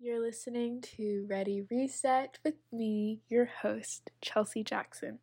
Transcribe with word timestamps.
You're 0.00 0.24
listening 0.24 0.80
to 0.96 1.26
Ready 1.28 1.62
Reset 1.68 2.38
with 2.44 2.54
me, 2.70 3.20
your 3.28 3.46
host, 3.46 4.12
Chelsea 4.20 4.62
Jackson. 4.62 5.18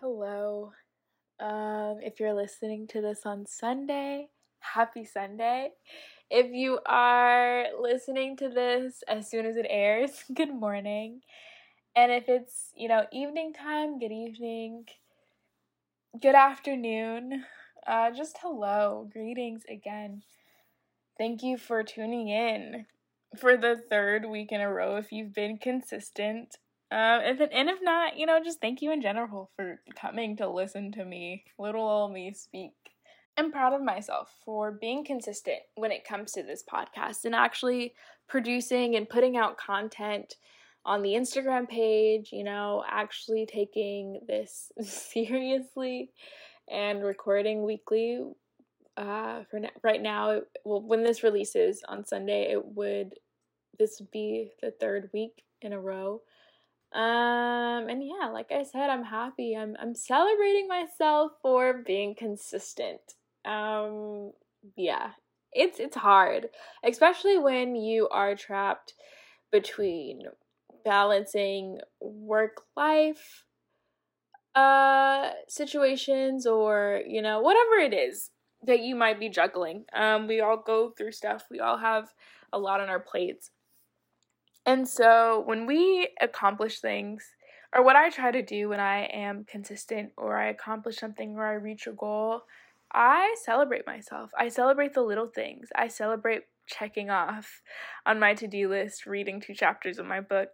Hello. 0.00 0.72
Um, 1.38 2.00
if 2.02 2.18
you're 2.18 2.34
listening 2.34 2.88
to 2.88 3.00
this 3.00 3.20
on 3.24 3.46
Sunday, 3.46 4.26
happy 4.58 5.04
Sunday. 5.04 5.70
If 6.32 6.50
you 6.50 6.80
are 6.84 7.66
listening 7.80 8.36
to 8.38 8.48
this 8.48 9.04
as 9.06 9.30
soon 9.30 9.46
as 9.46 9.56
it 9.56 9.66
airs, 9.70 10.24
good 10.34 10.52
morning. 10.52 11.20
And 11.96 12.12
if 12.12 12.28
it's, 12.28 12.72
you 12.76 12.88
know, 12.88 13.06
evening 13.10 13.54
time, 13.54 13.98
good 13.98 14.12
evening, 14.12 14.84
good 16.20 16.34
afternoon, 16.34 17.44
uh, 17.86 18.10
just 18.10 18.36
hello, 18.42 19.08
greetings 19.10 19.62
again. 19.66 20.22
Thank 21.16 21.42
you 21.42 21.56
for 21.56 21.82
tuning 21.82 22.28
in 22.28 22.84
for 23.38 23.56
the 23.56 23.80
third 23.88 24.26
week 24.26 24.52
in 24.52 24.60
a 24.60 24.70
row 24.70 24.96
if 24.96 25.10
you've 25.10 25.32
been 25.32 25.56
consistent. 25.56 26.58
Um, 26.90 27.22
if 27.22 27.40
and 27.40 27.70
if 27.70 27.78
not, 27.80 28.18
you 28.18 28.26
know, 28.26 28.40
just 28.44 28.60
thank 28.60 28.82
you 28.82 28.92
in 28.92 29.00
general 29.00 29.50
for 29.56 29.80
coming 29.98 30.36
to 30.36 30.50
listen 30.50 30.92
to 30.92 31.04
me, 31.04 31.44
little 31.58 31.88
old 31.88 32.12
me 32.12 32.30
speak. 32.34 32.74
I'm 33.38 33.50
proud 33.50 33.72
of 33.72 33.82
myself 33.82 34.30
for 34.44 34.70
being 34.70 35.02
consistent 35.02 35.60
when 35.76 35.92
it 35.92 36.06
comes 36.06 36.32
to 36.32 36.42
this 36.42 36.62
podcast 36.62 37.24
and 37.24 37.34
actually 37.34 37.94
producing 38.28 38.96
and 38.96 39.08
putting 39.08 39.38
out 39.38 39.56
content 39.56 40.34
on 40.86 41.02
the 41.02 41.14
Instagram 41.14 41.68
page, 41.68 42.30
you 42.32 42.44
know, 42.44 42.84
actually 42.88 43.44
taking 43.44 44.20
this 44.26 44.70
seriously 44.82 46.10
and 46.70 47.04
recording 47.04 47.64
weekly. 47.64 48.20
Uh, 48.96 49.42
for 49.50 49.60
right 49.82 50.00
now, 50.00 50.40
well, 50.64 50.80
when 50.80 51.02
this 51.02 51.22
releases 51.22 51.82
on 51.86 52.06
Sunday, 52.06 52.50
it 52.52 52.64
would 52.64 53.14
this 53.78 53.98
would 54.00 54.10
be 54.10 54.52
the 54.62 54.70
third 54.70 55.10
week 55.12 55.42
in 55.60 55.74
a 55.74 55.80
row. 55.80 56.22
Um, 56.94 57.90
and 57.90 58.02
yeah, 58.02 58.28
like 58.28 58.50
I 58.52 58.62
said, 58.62 58.88
I'm 58.88 59.04
happy. 59.04 59.54
I'm 59.54 59.76
I'm 59.78 59.94
celebrating 59.94 60.66
myself 60.68 61.32
for 61.42 61.82
being 61.84 62.14
consistent. 62.14 63.00
Um, 63.44 64.32
yeah, 64.76 65.10
it's 65.52 65.78
it's 65.78 65.96
hard, 65.96 66.48
especially 66.84 67.38
when 67.38 67.74
you 67.74 68.08
are 68.08 68.34
trapped 68.34 68.94
between 69.52 70.22
balancing 70.86 71.80
work 72.00 72.62
life 72.76 73.44
uh 74.54 75.30
situations 75.48 76.46
or 76.46 77.02
you 77.06 77.20
know 77.20 77.40
whatever 77.40 77.74
it 77.74 77.92
is 77.92 78.30
that 78.62 78.80
you 78.80 78.94
might 78.94 79.20
be 79.20 79.28
juggling. 79.28 79.84
Um 79.92 80.28
we 80.28 80.40
all 80.40 80.56
go 80.56 80.90
through 80.96 81.12
stuff. 81.12 81.44
We 81.50 81.60
all 81.60 81.76
have 81.76 82.14
a 82.52 82.58
lot 82.58 82.80
on 82.80 82.88
our 82.88 83.00
plates. 83.00 83.50
And 84.64 84.88
so 84.88 85.42
when 85.44 85.66
we 85.66 86.08
accomplish 86.20 86.80
things 86.80 87.24
or 87.74 87.82
what 87.84 87.96
i 87.96 88.08
try 88.08 88.30
to 88.30 88.42
do 88.42 88.68
when 88.68 88.80
i 88.80 89.04
am 89.06 89.44
consistent 89.44 90.12
or 90.16 90.38
i 90.38 90.48
accomplish 90.48 90.96
something 90.96 91.34
or 91.36 91.44
i 91.44 91.54
reach 91.54 91.86
a 91.88 91.92
goal 91.92 92.42
i 92.92 93.34
celebrate 93.44 93.86
myself. 93.86 94.30
I 94.38 94.48
celebrate 94.48 94.94
the 94.94 95.02
little 95.02 95.26
things. 95.26 95.68
I 95.74 95.88
celebrate 95.88 96.44
checking 96.66 97.10
off 97.10 97.62
on 98.04 98.18
my 98.18 98.34
to-do 98.34 98.68
list 98.68 99.06
reading 99.06 99.40
two 99.40 99.54
chapters 99.54 99.98
of 99.98 100.06
my 100.06 100.20
book 100.20 100.48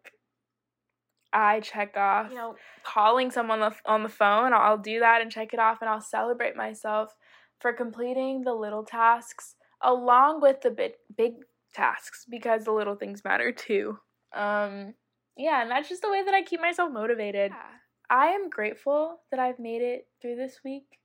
I 1.32 1.60
check 1.60 1.96
off, 1.96 2.30
you 2.30 2.36
know, 2.36 2.56
calling 2.84 3.30
someone 3.30 3.62
on 3.86 4.02
the 4.02 4.08
phone. 4.08 4.52
I'll 4.52 4.78
do 4.78 5.00
that 5.00 5.22
and 5.22 5.30
check 5.30 5.52
it 5.52 5.58
off, 5.58 5.78
and 5.80 5.88
I'll 5.88 6.00
celebrate 6.00 6.56
myself 6.56 7.14
for 7.60 7.72
completing 7.72 8.42
the 8.42 8.52
little 8.52 8.84
tasks 8.84 9.54
along 9.82 10.40
with 10.40 10.60
the 10.60 10.70
big 10.70 10.92
big 11.16 11.32
tasks 11.74 12.26
because 12.28 12.64
the 12.64 12.72
little 12.72 12.96
things 12.96 13.24
matter 13.24 13.52
too. 13.52 13.98
Um, 14.34 14.94
yeah, 15.36 15.62
and 15.62 15.70
that's 15.70 15.88
just 15.88 16.02
the 16.02 16.10
way 16.10 16.22
that 16.22 16.34
I 16.34 16.42
keep 16.42 16.60
myself 16.60 16.92
motivated. 16.92 17.52
Yeah. 17.52 17.78
I 18.10 18.26
am 18.28 18.50
grateful 18.50 19.20
that 19.30 19.40
I've 19.40 19.58
made 19.58 19.80
it 19.80 20.06
through 20.20 20.36
this 20.36 20.60
week. 20.64 20.98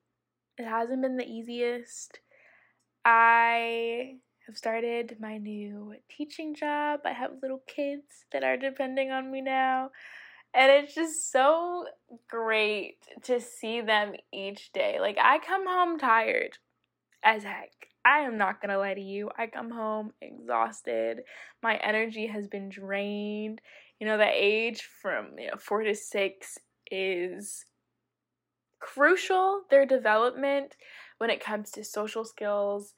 It 0.57 0.65
hasn't 0.65 1.01
been 1.01 1.17
the 1.17 1.25
easiest. 1.25 2.19
I 3.05 4.15
have 4.45 4.57
started 4.57 5.17
my 5.19 5.37
new 5.37 5.93
teaching 6.09 6.53
job. 6.53 7.01
I 7.05 7.13
have 7.13 7.31
little 7.41 7.61
kids 7.67 8.25
that 8.33 8.43
are 8.43 8.57
depending 8.57 9.11
on 9.11 9.31
me 9.31 9.41
now. 9.41 9.91
And 10.53 10.71
it's 10.71 10.95
just 10.95 11.31
so 11.31 11.85
great 12.29 12.97
to 13.23 13.39
see 13.39 13.81
them 13.81 14.13
each 14.33 14.71
day. 14.71 14.97
Like, 14.99 15.17
I 15.21 15.39
come 15.39 15.67
home 15.67 15.99
tired 15.99 16.57
as 17.23 17.43
heck. 17.43 17.71
I 18.05 18.19
am 18.19 18.37
not 18.37 18.61
gonna 18.61 18.77
lie 18.77 18.93
to 18.93 19.01
you. 19.01 19.29
I 19.37 19.47
come 19.47 19.69
home 19.69 20.13
exhausted. 20.21 21.21
My 21.61 21.75
energy 21.77 22.27
has 22.27 22.47
been 22.47 22.69
drained. 22.69 23.59
You 23.99 24.07
know, 24.07 24.17
the 24.17 24.29
age 24.31 24.87
from 25.01 25.37
you 25.37 25.47
know, 25.47 25.57
four 25.57 25.83
to 25.83 25.93
six 25.93 26.57
is 26.89 27.65
crucial. 28.79 29.63
Their 29.69 29.85
development 29.85 30.75
when 31.17 31.29
it 31.29 31.43
comes 31.43 31.71
to 31.71 31.83
social 31.83 32.23
skills, 32.23 32.93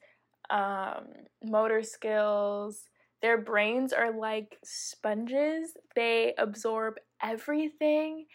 um, 0.50 1.06
motor 1.42 1.82
skills, 1.82 2.84
their 3.22 3.38
brains 3.38 3.92
are 3.92 4.16
like 4.16 4.58
sponges, 4.64 5.76
they 5.94 6.34
absorb 6.38 6.94
everything. 7.22 8.26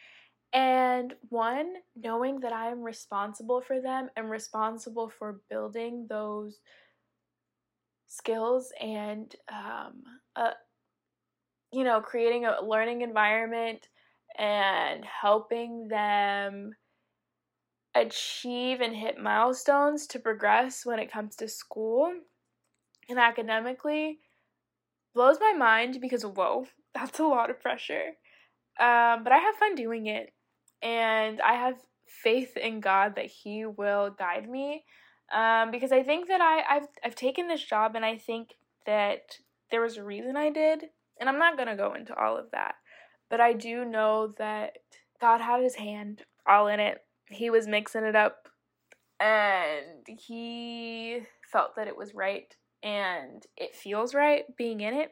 And 0.54 1.14
one, 1.30 1.76
knowing 1.96 2.42
that 2.42 2.54
I 2.54 2.72
am 2.72 2.82
responsible 2.82 3.62
for 3.62 3.82
them 3.82 4.10
and 4.16 4.30
responsible 4.30 5.10
for 5.10 5.42
building 5.50 6.08
those 6.10 6.60
skills 8.08 8.72
and, 8.80 9.34
um, 9.52 10.04
uh, 10.36 10.52
you 11.72 11.84
know, 11.84 12.02
creating 12.02 12.46
a 12.46 12.62
learning 12.62 13.02
environment 13.02 13.88
and 14.38 15.04
helping 15.06 15.88
them 15.88 16.74
achieve 17.96 18.82
and 18.82 18.96
hit 18.96 19.18
milestones 19.18 20.06
to 20.08 20.20
progress 20.20 20.86
when 20.86 21.00
it 21.00 21.12
comes 21.12 21.36
to 21.38 21.48
school 21.48 22.14
and 23.10 23.20
academically 23.20 24.20
blows 25.16 25.40
my 25.40 25.54
mind 25.54 26.00
because 26.02 26.26
whoa, 26.26 26.68
that's 26.96 27.20
a 27.20 27.24
lot 27.26 27.50
of 27.50 27.62
pressure. 27.62 28.12
Um, 28.80 29.24
but 29.24 29.32
I 29.32 29.38
have 29.38 29.56
fun 29.56 29.76
doing 29.76 30.08
it, 30.08 30.34
and 30.82 31.42
I 31.42 31.54
have 31.54 31.76
faith 32.08 32.58
in 32.58 32.80
God 32.80 33.16
that 33.16 33.28
He 33.28 33.66
will 33.66 34.12
guide 34.12 34.50
me. 34.50 34.84
Um, 35.34 35.72
because 35.72 35.92
I 35.92 36.04
think 36.04 36.28
that 36.28 36.42
I, 36.42 36.78
I've 36.78 36.88
I've 37.04 37.16
taken 37.16 37.48
this 37.48 37.64
job, 37.64 37.96
and 37.96 38.06
I 38.06 38.18
think 38.18 38.56
that 38.86 39.40
there 39.72 39.82
was 39.82 39.98
a 39.98 40.04
reason 40.04 40.38
I 40.38 40.50
did, 40.52 40.86
and 41.20 41.30
I'm 41.30 41.40
not 41.40 41.58
gonna 41.58 41.78
go 41.78 41.94
into 41.94 42.16
all 42.16 42.38
of 42.38 42.52
that, 42.52 42.76
but 43.30 43.42
I 43.42 43.54
do 43.54 43.86
know 43.86 44.34
that 44.38 44.78
God 45.20 45.42
had 45.42 45.62
His 45.64 45.76
hand 45.76 46.24
all 46.48 46.68
in 46.68 46.80
it. 46.80 47.00
He 47.30 47.50
was 47.50 47.68
mixing 47.68 48.04
it 48.04 48.16
up, 48.16 48.50
and 49.20 50.06
He 50.08 51.22
felt 51.52 51.76
that 51.76 51.88
it 51.88 51.98
was 51.98 52.14
right 52.14 52.56
and 52.86 53.44
it 53.58 53.76
feels 53.76 54.14
right 54.14 54.44
being 54.58 54.80
in 54.80 54.94
it. 54.94 55.12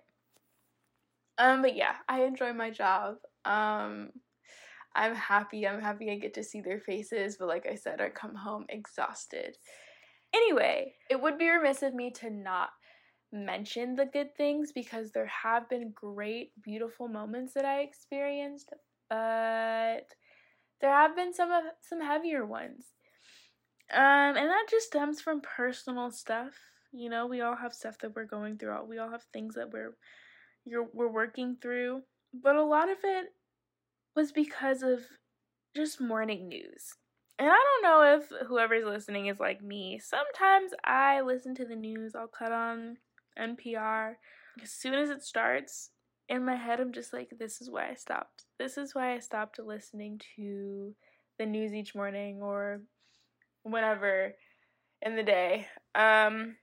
Um, 1.39 1.63
but 1.63 1.75
yeah, 1.75 1.95
I 2.07 2.21
enjoy 2.21 2.53
my 2.53 2.69
job. 2.69 3.15
Um, 3.45 4.09
I'm 4.95 5.15
happy. 5.15 5.67
I'm 5.67 5.81
happy 5.81 6.11
I 6.11 6.17
get 6.17 6.33
to 6.35 6.43
see 6.43 6.61
their 6.61 6.79
faces, 6.79 7.37
but 7.37 7.47
like 7.47 7.67
I 7.69 7.75
said, 7.75 8.01
I 8.01 8.09
come 8.09 8.35
home 8.35 8.65
exhausted. 8.69 9.57
Anyway, 10.33 10.93
it 11.09 11.21
would 11.21 11.37
be 11.37 11.49
remiss 11.49 11.83
of 11.83 11.93
me 11.93 12.11
to 12.11 12.29
not 12.29 12.69
mention 13.31 13.95
the 13.95 14.05
good 14.05 14.35
things 14.35 14.71
because 14.71 15.11
there 15.11 15.27
have 15.27 15.67
been 15.69 15.91
great, 15.95 16.51
beautiful 16.61 17.07
moments 17.07 17.53
that 17.53 17.65
I 17.65 17.81
experienced, 17.81 18.69
but 19.09 20.05
there 20.81 20.91
have 20.91 21.15
been 21.15 21.33
some 21.33 21.51
of 21.51 21.63
some 21.81 22.01
heavier 22.01 22.45
ones. 22.45 22.85
Um, 23.91 24.01
and 24.37 24.49
that 24.49 24.65
just 24.69 24.87
stems 24.87 25.21
from 25.21 25.41
personal 25.41 26.09
stuff 26.09 26.53
you 26.93 27.09
know, 27.09 27.25
we 27.25 27.41
all 27.41 27.55
have 27.55 27.73
stuff 27.73 27.97
that 27.99 28.15
we're 28.15 28.25
going 28.25 28.57
through. 28.57 28.85
We 28.87 28.99
all 28.99 29.09
have 29.09 29.23
things 29.33 29.55
that 29.55 29.71
we're 29.71 29.95
you're 30.63 30.87
we're 30.93 31.11
working 31.11 31.57
through. 31.61 32.03
But 32.33 32.55
a 32.55 32.63
lot 32.63 32.89
of 32.89 32.97
it 33.03 33.27
was 34.15 34.31
because 34.31 34.83
of 34.83 35.01
just 35.75 36.01
morning 36.01 36.47
news. 36.47 36.95
And 37.39 37.49
I 37.49 37.55
don't 37.55 37.83
know 37.83 38.17
if 38.17 38.47
whoever's 38.47 38.85
listening 38.85 39.27
is 39.27 39.39
like 39.39 39.61
me. 39.61 39.99
Sometimes 39.99 40.71
I 40.83 41.21
listen 41.21 41.55
to 41.55 41.65
the 41.65 41.75
news, 41.75 42.15
I'll 42.15 42.27
cut 42.27 42.51
on 42.51 42.97
NPR. 43.39 44.13
As 44.61 44.71
soon 44.71 44.93
as 44.93 45.09
it 45.09 45.23
starts, 45.23 45.89
in 46.29 46.45
my 46.45 46.55
head, 46.55 46.79
I'm 46.79 46.93
just 46.93 47.13
like, 47.13 47.29
this 47.37 47.61
is 47.61 47.69
why 47.69 47.89
I 47.89 47.95
stopped. 47.95 48.45
This 48.57 48.77
is 48.77 48.95
why 48.95 49.13
I 49.13 49.19
stopped 49.19 49.59
listening 49.59 50.21
to 50.35 50.95
the 51.37 51.45
news 51.45 51.73
each 51.73 51.95
morning 51.95 52.39
or 52.41 52.81
whenever 53.63 54.33
in 55.01 55.15
the 55.15 55.23
day. 55.23 55.67
Um, 55.95 56.55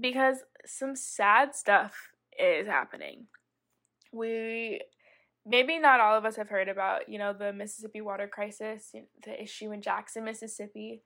because 0.00 0.38
some 0.66 0.96
sad 0.96 1.54
stuff 1.54 1.94
is 2.38 2.66
happening. 2.66 3.26
We 4.12 4.80
maybe 5.46 5.78
not 5.78 6.00
all 6.00 6.16
of 6.16 6.24
us 6.24 6.36
have 6.36 6.48
heard 6.48 6.68
about, 6.68 7.08
you 7.08 7.18
know, 7.18 7.32
the 7.32 7.52
Mississippi 7.52 8.00
water 8.00 8.28
crisis, 8.28 8.92
the 9.24 9.42
issue 9.42 9.72
in 9.72 9.82
Jackson, 9.82 10.24
Mississippi. 10.24 11.02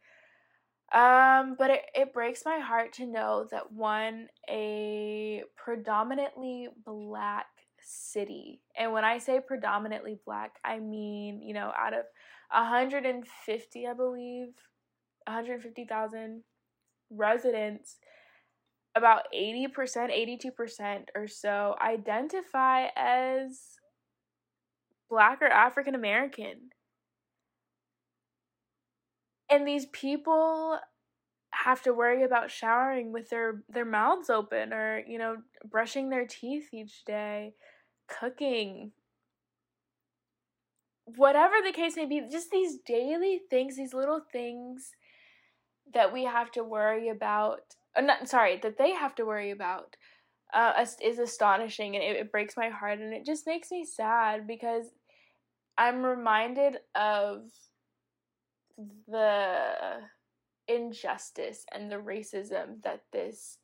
Um, 0.92 1.56
but 1.58 1.70
it, 1.70 1.80
it 1.94 2.12
breaks 2.12 2.44
my 2.44 2.58
heart 2.58 2.92
to 2.94 3.06
know 3.06 3.46
that 3.50 3.72
one, 3.72 4.28
a 4.48 5.42
predominantly 5.56 6.68
black 6.84 7.46
city, 7.80 8.60
and 8.76 8.92
when 8.92 9.04
I 9.04 9.18
say 9.18 9.40
predominantly 9.40 10.18
black, 10.24 10.52
I 10.64 10.78
mean, 10.78 11.42
you 11.42 11.54
know, 11.54 11.72
out 11.76 11.94
of 11.94 12.04
150, 12.50 13.86
I 13.86 13.92
believe, 13.92 14.48
150,000 15.26 16.42
residents, 17.10 17.96
about 18.94 19.22
80%, 19.34 19.70
82% 19.76 21.04
or 21.14 21.26
so 21.26 21.74
identify 21.82 22.86
as 22.96 23.78
black 25.10 25.42
or 25.42 25.48
African 25.48 25.94
American. 25.94 26.70
And 29.50 29.66
these 29.66 29.86
people 29.86 30.78
have 31.52 31.82
to 31.82 31.92
worry 31.92 32.24
about 32.24 32.50
showering 32.50 33.12
with 33.12 33.30
their 33.30 33.62
their 33.68 33.84
mouths 33.84 34.28
open 34.28 34.72
or, 34.72 35.02
you 35.06 35.18
know, 35.18 35.36
brushing 35.68 36.08
their 36.08 36.26
teeth 36.26 36.72
each 36.72 37.04
day, 37.04 37.54
cooking. 38.08 38.92
Whatever 41.04 41.56
the 41.64 41.72
case 41.72 41.96
may 41.96 42.06
be, 42.06 42.22
just 42.30 42.50
these 42.50 42.78
daily 42.86 43.42
things, 43.50 43.76
these 43.76 43.92
little 43.92 44.22
things 44.32 44.92
that 45.92 46.12
we 46.12 46.24
have 46.24 46.50
to 46.52 46.64
worry 46.64 47.08
about. 47.08 47.76
Uh, 47.96 48.00
not, 48.00 48.28
sorry, 48.28 48.58
that 48.62 48.78
they 48.78 48.92
have 48.92 49.14
to 49.16 49.24
worry 49.24 49.50
about 49.50 49.96
uh, 50.52 50.86
is 51.02 51.18
astonishing 51.18 51.96
and 51.96 52.04
it, 52.04 52.16
it 52.16 52.32
breaks 52.32 52.56
my 52.56 52.68
heart 52.68 53.00
and 53.00 53.12
it 53.12 53.26
just 53.26 53.46
makes 53.46 53.70
me 53.70 53.84
sad 53.84 54.46
because 54.46 54.86
I'm 55.76 56.04
reminded 56.04 56.78
of 56.94 57.50
the 59.08 59.72
injustice 60.68 61.66
and 61.72 61.90
the 61.90 61.96
racism 61.96 62.82
that 62.82 63.02
this 63.12 63.58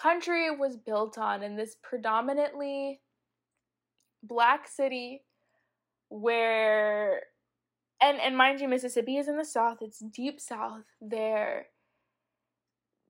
country 0.00 0.50
was 0.50 0.76
built 0.76 1.18
on 1.18 1.42
in 1.42 1.56
this 1.56 1.76
predominantly 1.82 3.00
black 4.22 4.66
city 4.66 5.22
where 6.08 7.22
and 8.00 8.18
and 8.20 8.36
mind 8.36 8.60
you 8.60 8.68
Mississippi 8.68 9.18
is 9.18 9.28
in 9.28 9.36
the 9.36 9.44
south 9.44 9.78
it's 9.80 10.00
deep 10.00 10.40
south 10.40 10.84
their 11.00 11.66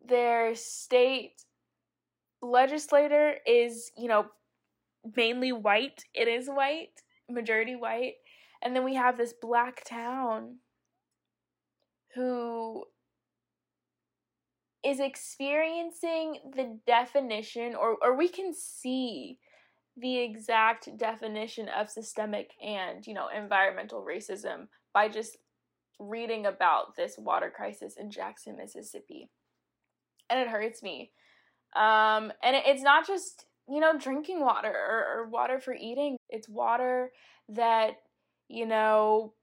their 0.06 0.55
state 0.55 1.43
legislator 2.43 3.35
is 3.47 3.91
you 3.97 4.09
know 4.09 4.27
mainly 5.17 5.53
white 5.53 6.05
it 6.15 6.29
is 6.29 6.47
white 6.47 6.91
majority 7.31 7.75
white 7.75 8.15
and 8.62 8.75
then 8.75 8.85
we 8.85 8.95
have 8.95 9.17
this 9.17 9.35
black 9.41 9.83
town 9.85 10.56
who 12.15 12.85
is 14.85 15.01
experiencing 15.01 16.39
the 16.55 16.79
definition, 16.87 17.75
or, 17.75 17.97
or 18.03 18.17
we 18.17 18.29
can 18.29 18.53
see 18.55 19.39
the 19.97 20.19
exact 20.19 20.89
definition 20.99 21.69
of 21.69 21.89
systemic 21.89 22.50
and, 22.62 23.07
you 23.07 23.15
know, 23.15 23.29
environmental 23.35 24.05
racism 24.05 24.67
by 24.93 25.09
just 25.09 25.39
reading 25.99 26.47
about 26.47 26.97
this 26.97 27.15
water 27.17 27.53
crisis 27.55 27.95
in 27.99 28.11
Jackson, 28.11 28.57
Mississippi. 28.57 29.31
And 30.31 30.41
it 30.41 30.49
hurts 30.49 30.82
me. 30.82 31.12
Um, 31.76 32.32
and 32.43 32.56
it, 32.56 32.65
it's 32.67 32.82
not 32.82 33.06
just, 33.06 33.47
you 33.69 33.81
know, 33.81 33.99
drinking 33.99 34.41
water 34.41 34.73
or, 34.73 35.23
or 35.23 35.29
water 35.29 35.61
for 35.61 35.75
eating, 35.75 36.17
it's 36.29 36.49
water 36.49 37.11
that 37.49 37.94
you 38.49 38.67
know, 38.67 39.35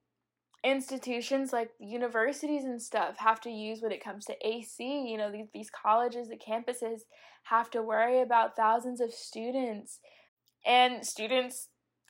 institutions 0.63 1.51
like 1.51 1.69
universities 1.79 2.63
and 2.63 2.81
stuff 2.81 3.17
have 3.17 3.41
to 3.41 3.49
use 3.49 3.81
when 3.81 3.91
it 3.91 4.03
comes 4.03 4.25
to 4.25 4.35
AC. 4.47 5.07
You 5.07 5.17
know, 5.17 5.31
these, 5.31 5.47
these 5.53 5.69
colleges, 5.69 6.29
the 6.29 6.37
campuses 6.37 7.01
have 7.45 7.69
to 7.71 7.81
worry 7.81 8.21
about 8.21 8.55
thousands 8.55 9.01
of 9.01 9.11
students 9.11 9.99
and 10.65 11.05
students 11.05 11.69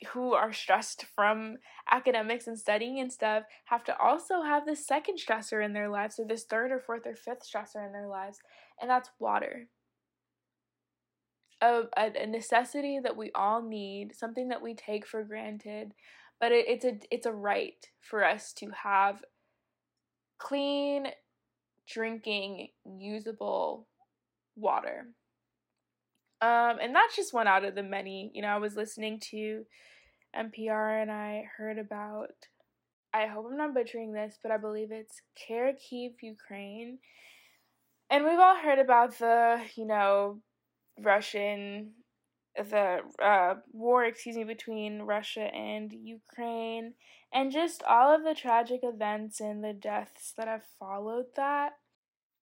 who 0.10 0.34
are 0.34 0.52
stressed 0.52 1.06
from 1.16 1.58
academics 1.92 2.48
and 2.48 2.58
studying 2.58 3.00
and 3.00 3.12
stuff 3.12 3.44
have 3.66 3.84
to 3.84 3.98
also 3.98 4.42
have 4.42 4.66
this 4.66 4.86
second 4.86 5.18
stressor 5.18 5.64
in 5.64 5.74
their 5.74 5.90
lives 5.90 6.20
or 6.20 6.26
this 6.26 6.44
third 6.44 6.72
or 6.72 6.80
fourth 6.80 7.06
or 7.06 7.16
fifth 7.16 7.48
stressor 7.48 7.86
in 7.86 7.92
their 7.92 8.08
lives 8.08 8.40
and 8.82 8.90
that's 8.90 9.12
water. 9.20 9.68
A, 11.62 11.84
a 11.96 12.26
necessity 12.26 13.00
that 13.04 13.16
we 13.16 13.30
all 13.36 13.62
need 13.62 14.16
something 14.16 14.48
that 14.48 14.64
we 14.64 14.74
take 14.74 15.06
for 15.06 15.24
granted 15.24 15.94
but 16.42 16.52
it, 16.52 16.66
it's 16.68 16.84
a 16.84 17.00
it's 17.12 17.28
a 17.28 17.32
right 17.32 17.86
for 18.02 18.26
us 18.26 18.52
to 18.54 18.72
have 18.72 19.24
clean 20.40 21.06
drinking 21.88 22.70
usable 22.84 23.88
water 24.56 25.06
um 26.42 26.78
and 26.82 26.96
that's 26.96 27.16
just 27.16 27.34
one 27.34 27.48
out 27.48 27.64
of 27.64 27.76
the 27.76 27.84
many 27.84 28.32
you 28.34 28.42
know 28.42 28.50
i 28.50 28.58
was 28.58 28.76
listening 28.76 29.20
to 29.20 29.66
npr 30.36 31.02
and 31.02 31.12
i 31.12 31.44
heard 31.58 31.78
about 31.78 32.30
i 33.14 33.26
hope 33.26 33.46
i'm 33.50 33.58
not 33.58 33.74
butchering 33.74 34.14
this 34.14 34.38
but 34.42 34.52
i 34.52 34.58
believe 34.58 34.92
it's 34.92 35.22
kharkiv 35.50 36.14
ukraine 36.22 36.98
and 38.10 38.26
we've 38.26 38.40
all 38.40 38.58
heard 38.58 38.80
about 38.80 39.18
the 39.20 39.62
you 39.76 39.86
know 39.86 40.40
russian 41.00 41.92
the 42.56 43.00
uh, 43.22 43.56
war, 43.72 44.06
excuse 44.06 44.36
me, 44.36 44.44
between 44.44 45.04
Russia 45.04 45.54
and 45.54 45.92
Ukraine, 45.92 46.94
and 47.34 47.52
just 47.52 47.84
all 47.84 48.14
of 48.14 48.24
the 48.24 48.36
tragic 48.36 48.82
events 48.84 49.40
and 49.40 49.64
the 49.64 49.74
deaths 49.74 50.34
that 50.38 50.48
have 50.48 50.64
followed 50.80 51.28
that. 51.36 51.74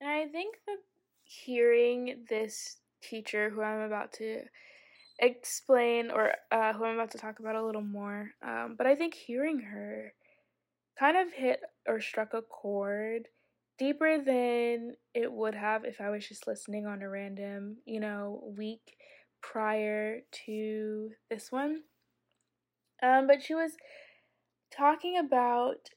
And 0.01 0.09
I 0.09 0.27
think 0.27 0.55
that 0.65 0.77
hearing 1.23 2.25
this 2.29 2.77
teacher, 3.01 3.49
who 3.49 3.61
I'm 3.61 3.81
about 3.81 4.13
to 4.13 4.41
explain, 5.19 6.11
or 6.11 6.33
uh, 6.51 6.73
who 6.73 6.85
I'm 6.85 6.95
about 6.95 7.11
to 7.11 7.17
talk 7.17 7.39
about 7.39 7.55
a 7.55 7.65
little 7.65 7.81
more, 7.81 8.31
um, 8.41 8.75
but 8.77 8.87
I 8.87 8.95
think 8.95 9.13
hearing 9.13 9.59
her 9.59 10.13
kind 10.99 11.17
of 11.17 11.33
hit 11.33 11.61
or 11.87 12.01
struck 12.01 12.33
a 12.33 12.41
chord 12.41 13.27
deeper 13.77 14.17
than 14.17 14.95
it 15.13 15.31
would 15.31 15.55
have 15.55 15.85
if 15.85 16.01
I 16.01 16.09
was 16.09 16.27
just 16.27 16.45
listening 16.45 16.85
on 16.85 17.01
a 17.01 17.09
random, 17.09 17.77
you 17.85 18.01
know, 18.01 18.53
week 18.57 18.97
prior 19.41 20.19
to 20.45 21.11
this 21.29 21.51
one. 21.51 21.83
Um, 23.01 23.27
but 23.27 23.41
she 23.41 23.55
was 23.55 23.71
talking 24.75 25.17
about 25.17 25.91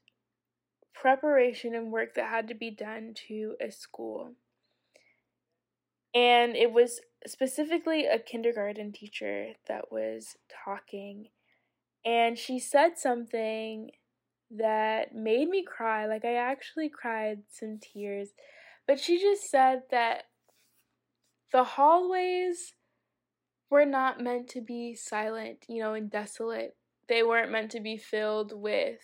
preparation 0.95 1.75
and 1.75 1.91
work 1.91 2.15
that 2.15 2.29
had 2.29 2.47
to 2.49 2.55
be 2.55 2.71
done 2.71 3.15
to 3.29 3.57
a 3.61 3.73
school. 3.73 4.33
And 6.15 6.57
it 6.57 6.73
was 6.73 7.01
specifically 7.27 8.07
a 8.07 8.19
kindergarten 8.19 8.93
teacher 8.93 9.53
that 9.69 9.91
was 9.91 10.37
talking. 10.65 11.29
And 12.05 12.39
she 12.39 12.59
said 12.59 12.99
something 12.99 13.93
that 14.51 15.15
made 15.15 15.49
me 15.49 15.65
cry. 15.65 16.07
Like, 16.07 16.25
I 16.25 16.35
actually 16.35 16.89
cried 16.89 17.43
some 17.51 17.79
tears. 17.79 18.31
But 18.87 19.01
she 19.01 19.21
just 19.21 19.51
said 19.51 19.83
that 19.91 20.25
the 21.53 21.65
hallways 21.65 22.75
were 23.71 23.87
not 23.87 24.21
meant 24.21 24.49
to 24.49 24.61
be 24.61 24.95
silent, 24.95 25.65
you 25.69 25.83
know, 25.83 25.95
and 25.95 26.11
desolate. 26.11 26.77
They 27.09 27.23
weren't 27.23 27.53
meant 27.53 27.71
to 27.73 27.81
be 27.81 27.97
filled 27.97 28.53
with 28.55 29.01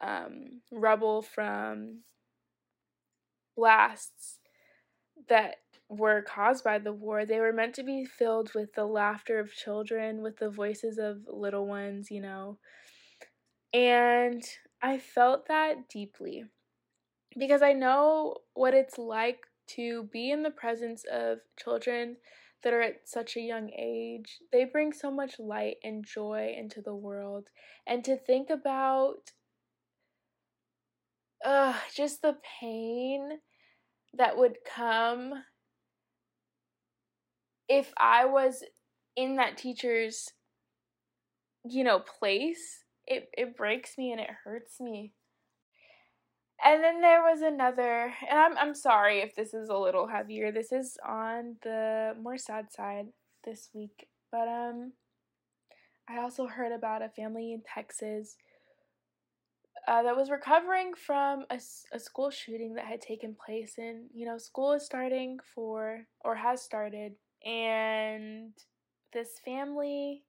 um, 0.00 0.60
rubble 0.70 1.22
from 1.22 2.00
blasts 3.56 4.38
that 5.28 5.56
were 5.88 6.22
caused 6.22 6.64
by 6.64 6.78
the 6.78 6.92
war. 6.92 7.24
They 7.24 7.40
were 7.40 7.52
meant 7.52 7.74
to 7.76 7.82
be 7.82 8.04
filled 8.04 8.52
with 8.54 8.74
the 8.74 8.84
laughter 8.84 9.38
of 9.38 9.52
children, 9.54 10.22
with 10.22 10.36
the 10.38 10.50
voices 10.50 10.98
of 10.98 11.26
little 11.26 11.66
ones, 11.66 12.10
you 12.10 12.20
know. 12.20 12.58
And 13.72 14.42
I 14.82 14.98
felt 14.98 15.48
that 15.48 15.88
deeply 15.88 16.44
because 17.38 17.62
I 17.62 17.72
know 17.72 18.38
what 18.54 18.74
it's 18.74 18.98
like 18.98 19.40
to 19.68 20.04
be 20.12 20.30
in 20.30 20.42
the 20.42 20.50
presence 20.50 21.04
of 21.10 21.38
children 21.58 22.16
that 22.62 22.72
are 22.72 22.82
at 22.82 23.08
such 23.08 23.36
a 23.36 23.40
young 23.40 23.70
age. 23.70 24.38
They 24.52 24.64
bring 24.64 24.92
so 24.92 25.10
much 25.10 25.38
light 25.38 25.76
and 25.84 26.04
joy 26.04 26.54
into 26.56 26.80
the 26.80 26.94
world. 26.94 27.48
And 27.86 28.04
to 28.04 28.16
think 28.16 28.50
about 28.50 29.32
uh, 31.44 31.74
just 31.94 32.22
the 32.22 32.36
pain 32.60 33.38
that 34.14 34.36
would 34.36 34.58
come 34.64 35.44
if 37.68 37.92
I 37.98 38.24
was 38.24 38.62
in 39.16 39.36
that 39.36 39.56
teacher's, 39.56 40.28
you 41.64 41.84
know, 41.84 42.00
place. 42.00 42.84
It, 43.10 43.30
it 43.36 43.56
breaks 43.56 43.96
me 43.96 44.12
and 44.12 44.20
it 44.20 44.28
hurts 44.44 44.80
me. 44.80 45.14
And 46.62 46.84
then 46.84 47.00
there 47.00 47.22
was 47.22 47.40
another, 47.40 48.12
and 48.28 48.38
I'm 48.38 48.58
I'm 48.58 48.74
sorry 48.74 49.20
if 49.20 49.34
this 49.34 49.54
is 49.54 49.68
a 49.70 49.76
little 49.76 50.08
heavier. 50.08 50.52
This 50.52 50.72
is 50.72 50.98
on 51.06 51.56
the 51.62 52.14
more 52.20 52.36
sad 52.36 52.72
side 52.72 53.06
this 53.44 53.70
week, 53.72 54.08
but 54.30 54.48
um 54.48 54.92
I 56.08 56.18
also 56.18 56.46
heard 56.46 56.72
about 56.72 57.02
a 57.02 57.08
family 57.08 57.52
in 57.52 57.62
Texas 57.62 58.36
uh, 59.86 60.02
that 60.02 60.16
was 60.16 60.30
recovering 60.30 60.94
from 60.94 61.44
a, 61.50 61.60
a 61.92 61.98
school 61.98 62.30
shooting 62.30 62.74
that 62.74 62.86
had 62.86 63.00
taken 63.00 63.34
place. 63.34 63.74
And, 63.78 64.08
you 64.12 64.26
know, 64.26 64.38
school 64.38 64.72
is 64.72 64.84
starting 64.84 65.38
for, 65.54 66.06
or 66.24 66.34
has 66.34 66.62
started, 66.62 67.12
and 67.44 68.52
this 69.12 69.38
family 69.44 70.24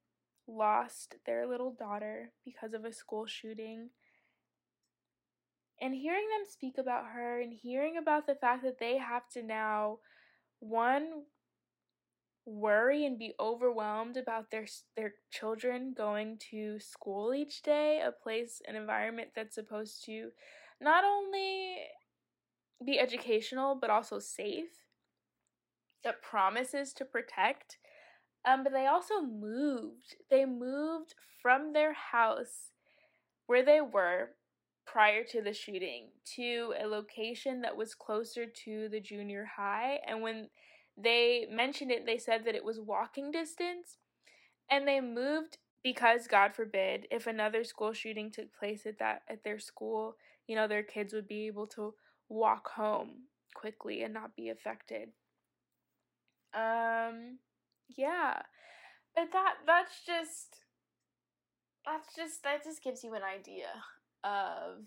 lost 0.48 1.16
their 1.26 1.48
little 1.48 1.72
daughter 1.72 2.32
because 2.46 2.74
of 2.74 2.86
a 2.86 2.94
school 2.94 3.26
shooting. 3.26 3.90
And 5.82 5.94
hearing 5.96 6.28
them 6.30 6.46
speak 6.50 6.78
about 6.78 7.06
her 7.14 7.40
and 7.40 7.54
hearing 7.54 7.98
about 7.98 8.28
the 8.28 8.36
fact 8.36 8.64
that 8.64 8.80
they 8.80 8.98
have 8.98 9.30
to 9.34 9.44
now, 9.44 10.00
one, 10.60 11.24
worry 12.46 13.06
and 13.06 13.18
be 13.18 13.34
overwhelmed 13.40 14.18
about 14.18 14.50
their 14.50 14.66
their 14.98 15.14
children 15.32 15.94
going 15.96 16.38
to 16.52 16.80
school 16.80 17.34
each 17.34 17.62
day, 17.62 18.02
a 18.04 18.12
place 18.12 18.62
an 18.68 18.76
environment 18.76 19.30
that's 19.36 19.56
supposed 19.56 20.04
to 20.06 20.32
not 20.82 21.04
only 21.04 21.76
be 22.86 23.00
educational 23.00 23.76
but 23.76 23.90
also 23.90 24.20
safe 24.20 24.79
that 26.04 26.22
promises 26.22 26.94
to 26.94 27.06
protect 27.06 27.78
um 28.46 28.64
but 28.64 28.74
they 28.74 28.88
also 28.88 29.22
moved 29.22 30.16
they 30.30 30.46
moved 30.46 31.14
from 31.42 31.74
their 31.74 31.94
house 31.94 32.72
where 33.48 33.64
they 33.64 33.82
were 33.82 34.30
prior 34.86 35.24
to 35.24 35.42
the 35.42 35.54
shooting 35.54 36.10
to 36.26 36.74
a 36.82 36.88
location 36.88 37.62
that 37.62 37.78
was 37.78 37.94
closer 37.94 38.46
to 38.46 38.90
the 38.90 39.00
junior 39.00 39.48
high 39.56 40.00
and 40.08 40.22
when 40.22 40.50
they 41.02 41.48
mentioned 41.50 41.92
it, 41.92 42.06
they 42.06 42.18
said 42.18 42.46
that 42.46 42.56
it 42.56 42.64
was 42.64 42.80
walking 42.80 43.32
distance, 43.32 43.98
and 44.70 44.88
they 44.88 45.00
moved 45.00 45.58
because 45.84 46.28
God 46.28 46.54
forbid 46.54 47.08
if 47.10 47.26
another 47.26 47.64
school 47.64 47.94
shooting 47.94 48.32
took 48.32 48.54
place 48.54 48.86
at 48.86 49.00
that 49.00 49.22
at 49.30 49.44
their 49.44 49.60
school, 49.60 50.16
you 50.48 50.56
know, 50.56 50.68
their 50.68 50.84
kids 50.84 51.14
would 51.14 51.28
be 51.28 51.48
able 51.48 51.68
to 51.68 51.94
walk 52.28 52.72
home 52.72 53.24
quickly 53.56 54.04
and 54.04 54.14
not 54.14 54.36
be 54.36 54.50
affected. 54.50 55.10
Um 56.54 57.40
yeah. 57.96 58.42
But 59.16 59.32
that 59.34 59.56
that's 59.66 60.04
just 60.06 60.58
that's 61.86 62.16
just 62.16 62.44
that 62.44 62.64
just 62.64 62.84
gives 62.84 63.04
you 63.04 63.14
an 63.14 63.22
idea 63.24 63.68
of 64.24 64.84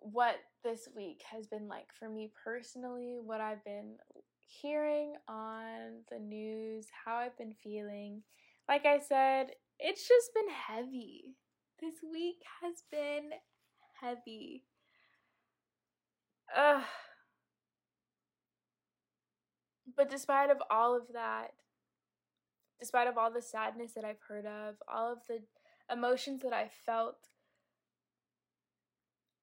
what 0.00 0.36
this 0.64 0.88
week 0.96 1.22
has 1.30 1.46
been 1.46 1.68
like 1.68 1.88
for 1.98 2.08
me 2.08 2.30
personally, 2.44 3.18
what 3.22 3.40
I've 3.40 3.64
been 3.64 3.96
hearing 4.40 5.14
on 5.28 6.02
the 6.10 6.18
news 6.18 6.86
how 7.04 7.16
I've 7.16 7.36
been 7.36 7.54
feeling. 7.62 8.22
Like 8.68 8.86
I 8.86 8.98
said, 8.98 9.48
it's 9.78 10.06
just 10.06 10.34
been 10.34 10.50
heavy. 10.50 11.36
This 11.80 11.94
week 12.12 12.42
has 12.62 12.82
been 12.90 13.30
heavy. 14.00 14.64
Ugh. 16.56 16.82
But 19.98 20.08
despite 20.08 20.48
of 20.48 20.58
all 20.70 20.96
of 20.96 21.12
that, 21.12 21.48
despite 22.78 23.08
of 23.08 23.18
all 23.18 23.32
the 23.32 23.42
sadness 23.42 23.94
that 23.94 24.04
I've 24.04 24.22
heard 24.28 24.46
of, 24.46 24.76
all 24.88 25.12
of 25.12 25.18
the 25.28 25.40
emotions 25.92 26.42
that 26.42 26.52
I 26.52 26.70
felt, 26.86 27.16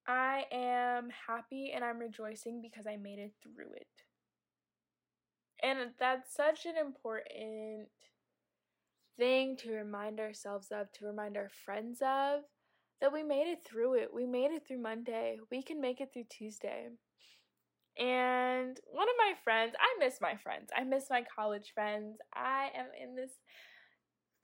I 0.07 0.45
am 0.53 1.09
happy 1.27 1.73
and 1.75 1.83
I'm 1.83 1.99
rejoicing 1.99 2.61
because 2.61 2.87
I 2.87 2.95
made 2.95 3.19
it 3.19 3.33
through 3.43 3.73
it. 3.75 3.87
And 5.61 5.91
that's 5.99 6.33
such 6.33 6.65
an 6.65 6.77
important 6.77 7.89
thing 9.17 9.57
to 9.57 9.73
remind 9.73 10.21
ourselves 10.21 10.67
of, 10.71 10.89
to 10.93 11.05
remind 11.05 11.35
our 11.35 11.49
friends 11.65 12.01
of, 12.01 12.43
that 13.01 13.11
we 13.11 13.23
made 13.23 13.47
it 13.47 13.59
through 13.65 13.95
it. 13.95 14.13
We 14.13 14.25
made 14.25 14.51
it 14.51 14.65
through 14.65 14.81
Monday. 14.81 15.37
We 15.51 15.61
can 15.61 15.81
make 15.81 15.99
it 15.99 16.13
through 16.13 16.25
Tuesday. 16.29 16.87
And 17.97 18.77
one 18.91 19.07
of 19.07 19.15
my 19.17 19.33
friends, 19.43 19.73
I 19.79 20.03
miss 20.03 20.19
my 20.21 20.35
friends. 20.35 20.69
I 20.75 20.83
miss 20.83 21.05
my 21.09 21.23
college 21.33 21.71
friends. 21.73 22.17
I 22.33 22.69
am 22.75 22.87
in 23.01 23.15
this 23.15 23.31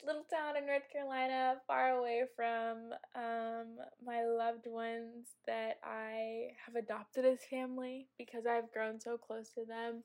little 0.04 0.24
town 0.24 0.56
in 0.56 0.66
North 0.66 0.90
Carolina, 0.92 1.56
far 1.66 1.90
away 1.90 2.22
from 2.34 2.90
um, 3.14 3.76
my 4.04 4.24
loved 4.24 4.66
ones 4.66 5.28
that 5.46 5.78
I 5.84 6.48
have 6.66 6.74
adopted 6.74 7.24
as 7.24 7.38
family 7.48 8.08
because 8.18 8.44
I've 8.46 8.72
grown 8.72 9.00
so 9.00 9.16
close 9.16 9.50
to 9.50 9.64
them 9.64 10.02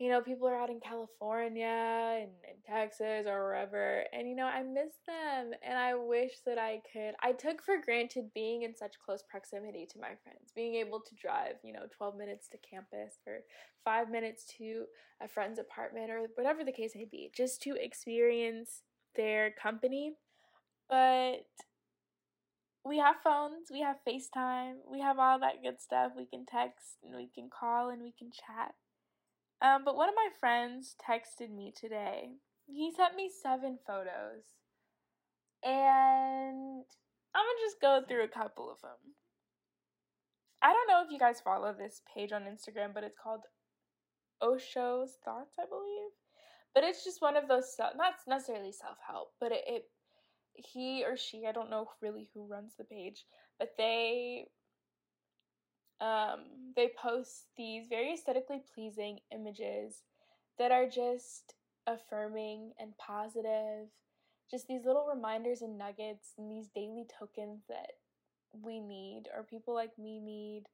you 0.00 0.08
know, 0.08 0.22
people 0.22 0.48
are 0.48 0.56
out 0.56 0.70
in 0.70 0.80
California 0.80 2.22
and 2.22 2.30
in 2.48 2.56
Texas 2.66 3.26
or 3.26 3.44
wherever, 3.44 4.02
and 4.14 4.26
you 4.26 4.34
know, 4.34 4.46
I 4.46 4.62
miss 4.62 4.94
them 5.06 5.50
and 5.62 5.78
I 5.78 5.94
wish 5.94 6.32
that 6.46 6.56
I 6.56 6.80
could. 6.90 7.12
I 7.22 7.32
took 7.32 7.62
for 7.62 7.74
granted 7.84 8.30
being 8.34 8.62
in 8.62 8.74
such 8.74 8.94
close 9.04 9.22
proximity 9.22 9.86
to 9.92 9.98
my 9.98 10.12
friends, 10.24 10.52
being 10.56 10.76
able 10.76 11.00
to 11.00 11.14
drive, 11.16 11.56
you 11.62 11.74
know, 11.74 11.82
12 11.94 12.16
minutes 12.16 12.48
to 12.48 12.58
campus 12.58 13.18
or 13.26 13.40
five 13.84 14.10
minutes 14.10 14.46
to 14.56 14.86
a 15.20 15.28
friend's 15.28 15.58
apartment 15.58 16.10
or 16.10 16.26
whatever 16.34 16.64
the 16.64 16.72
case 16.72 16.92
may 16.94 17.04
be, 17.04 17.30
just 17.36 17.60
to 17.62 17.74
experience 17.76 18.80
their 19.16 19.50
company. 19.50 20.14
But 20.88 21.44
we 22.86 22.96
have 22.96 23.16
phones, 23.22 23.68
we 23.70 23.82
have 23.82 23.96
FaceTime, 24.08 24.76
we 24.90 25.00
have 25.00 25.18
all 25.18 25.38
that 25.40 25.62
good 25.62 25.78
stuff. 25.78 26.12
We 26.16 26.24
can 26.24 26.46
text 26.46 26.96
and 27.04 27.14
we 27.14 27.28
can 27.34 27.50
call 27.50 27.90
and 27.90 28.02
we 28.02 28.14
can 28.18 28.30
chat. 28.30 28.74
Um, 29.62 29.82
but 29.84 29.96
one 29.96 30.08
of 30.08 30.14
my 30.14 30.28
friends 30.38 30.96
texted 30.98 31.50
me 31.54 31.72
today. 31.76 32.30
He 32.66 32.92
sent 32.96 33.14
me 33.14 33.30
seven 33.42 33.78
photos. 33.86 34.44
And 35.62 36.84
I'm 37.34 37.44
gonna 37.44 37.66
just 37.66 37.80
go 37.80 38.02
through 38.06 38.24
a 38.24 38.28
couple 38.28 38.70
of 38.70 38.80
them. 38.80 39.14
I 40.62 40.72
don't 40.72 40.88
know 40.88 41.02
if 41.04 41.12
you 41.12 41.18
guys 41.18 41.40
follow 41.40 41.72
this 41.72 42.02
page 42.14 42.32
on 42.32 42.42
Instagram, 42.42 42.94
but 42.94 43.04
it's 43.04 43.18
called 43.22 43.42
Osho's 44.42 45.18
Thoughts, 45.24 45.56
I 45.58 45.64
believe. 45.68 46.12
But 46.74 46.84
it's 46.84 47.04
just 47.04 47.20
one 47.20 47.36
of 47.36 47.48
those, 47.48 47.74
not 47.78 48.14
necessarily 48.26 48.72
self 48.72 48.96
help, 49.06 49.32
but 49.40 49.52
it, 49.52 49.64
it, 49.66 49.84
he 50.54 51.04
or 51.04 51.16
she, 51.16 51.46
I 51.46 51.52
don't 51.52 51.70
know 51.70 51.88
really 52.00 52.28
who 52.32 52.46
runs 52.46 52.74
the 52.76 52.84
page, 52.84 53.24
but 53.58 53.70
they 53.76 54.46
um, 56.00 56.44
they 56.76 56.90
post 57.00 57.46
these 57.56 57.86
very 57.88 58.14
aesthetically 58.14 58.62
pleasing 58.74 59.18
images 59.32 60.02
that 60.58 60.72
are 60.72 60.88
just 60.88 61.54
affirming 61.86 62.72
and 62.78 62.96
positive. 62.98 63.88
Just 64.50 64.66
these 64.66 64.84
little 64.84 65.06
reminders 65.12 65.62
and 65.62 65.78
nuggets 65.78 66.32
and 66.38 66.50
these 66.50 66.68
daily 66.74 67.04
tokens 67.18 67.62
that 67.68 67.92
we 68.52 68.80
need 68.80 69.24
or 69.36 69.42
people 69.42 69.74
like 69.74 69.96
me 69.98 70.20
need. 70.20 70.64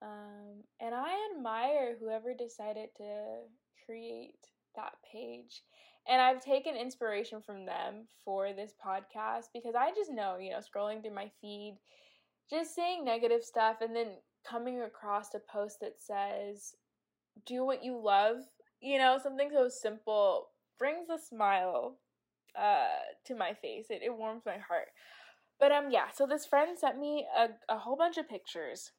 Um, 0.00 0.64
and 0.80 0.94
I 0.94 1.12
admire 1.32 1.96
whoever 2.00 2.34
decided 2.34 2.88
to 2.96 3.42
create 3.86 4.48
that 4.74 4.94
page. 5.10 5.62
And 6.08 6.20
I've 6.20 6.44
taken 6.44 6.74
inspiration 6.74 7.40
from 7.40 7.64
them 7.64 8.08
for 8.24 8.52
this 8.52 8.72
podcast 8.84 9.46
because 9.54 9.74
I 9.76 9.90
just 9.94 10.10
know, 10.10 10.36
you 10.38 10.50
know, 10.50 10.58
scrolling 10.58 11.00
through 11.00 11.14
my 11.14 11.30
feed, 11.40 11.78
just 12.50 12.74
seeing 12.74 13.04
negative 13.04 13.44
stuff 13.44 13.76
and 13.80 13.94
then 13.94 14.08
coming 14.48 14.80
across 14.82 15.34
a 15.34 15.38
post 15.38 15.80
that 15.80 15.96
says, 15.98 16.74
do 17.46 17.64
what 17.64 17.84
you 17.84 17.98
love, 17.98 18.36
you 18.80 18.98
know, 18.98 19.18
something 19.22 19.50
so 19.52 19.68
simple 19.68 20.48
brings 20.78 21.08
a 21.08 21.18
smile 21.18 21.98
uh, 22.58 22.86
to 23.24 23.34
my 23.34 23.54
face. 23.54 23.86
It, 23.90 24.02
it 24.04 24.16
warms 24.16 24.42
my 24.44 24.58
heart. 24.58 24.88
But 25.60 25.70
um 25.70 25.90
yeah, 25.90 26.10
so 26.12 26.26
this 26.26 26.44
friend 26.44 26.76
sent 26.76 26.98
me 26.98 27.26
a, 27.38 27.50
a 27.72 27.78
whole 27.78 27.96
bunch 27.96 28.16
of 28.18 28.28
pictures. 28.28 28.90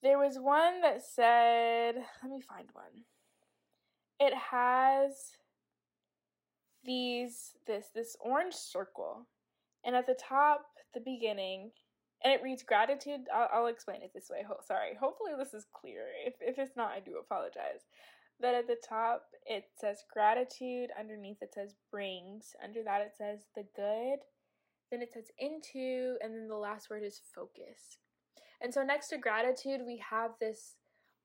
There 0.00 0.18
was 0.18 0.38
one 0.38 0.80
that 0.82 1.02
said, 1.02 1.96
let 2.22 2.30
me 2.30 2.40
find 2.40 2.68
one. 2.72 3.04
It 4.20 4.32
has 4.34 5.32
these 6.84 7.56
this 7.66 7.86
this 7.94 8.16
orange 8.20 8.54
circle 8.54 9.26
and 9.84 9.96
at 9.96 10.06
the 10.06 10.14
top 10.14 10.66
the 10.92 11.00
beginning 11.00 11.70
and 12.24 12.32
it 12.32 12.42
reads 12.42 12.62
gratitude. 12.62 13.20
I'll, 13.32 13.48
I'll 13.52 13.66
explain 13.66 14.02
it 14.02 14.12
this 14.14 14.30
way. 14.30 14.42
Ho- 14.48 14.60
sorry. 14.66 14.96
Hopefully, 14.98 15.32
this 15.38 15.52
is 15.52 15.66
clear. 15.72 16.06
If, 16.26 16.34
if 16.40 16.58
it's 16.58 16.76
not, 16.76 16.92
I 16.92 17.00
do 17.00 17.18
apologize. 17.20 17.84
But 18.40 18.54
at 18.54 18.66
the 18.66 18.76
top, 18.88 19.26
it 19.46 19.66
says 19.78 20.04
gratitude. 20.12 20.90
Underneath, 20.98 21.42
it 21.42 21.52
says 21.54 21.74
brings. 21.90 22.56
Under 22.64 22.82
that, 22.82 23.02
it 23.02 23.12
says 23.16 23.40
the 23.54 23.64
good. 23.76 24.20
Then 24.90 25.02
it 25.02 25.12
says 25.12 25.26
into. 25.38 26.16
And 26.22 26.34
then 26.34 26.48
the 26.48 26.56
last 26.56 26.88
word 26.88 27.02
is 27.04 27.20
focus. 27.34 27.98
And 28.60 28.72
so, 28.72 28.82
next 28.82 29.08
to 29.08 29.18
gratitude, 29.18 29.82
we 29.86 30.02
have 30.10 30.30
this 30.40 30.76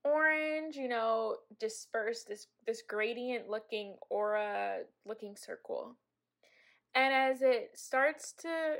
orange, 0.04 0.76
you 0.76 0.88
know, 0.88 1.36
dispersed, 1.58 2.28
this, 2.28 2.46
this 2.66 2.82
gradient 2.86 3.48
looking 3.48 3.96
aura 4.10 4.80
looking 5.06 5.34
circle. 5.36 5.96
And 6.94 7.14
as 7.14 7.40
it 7.40 7.70
starts 7.74 8.32
to 8.40 8.76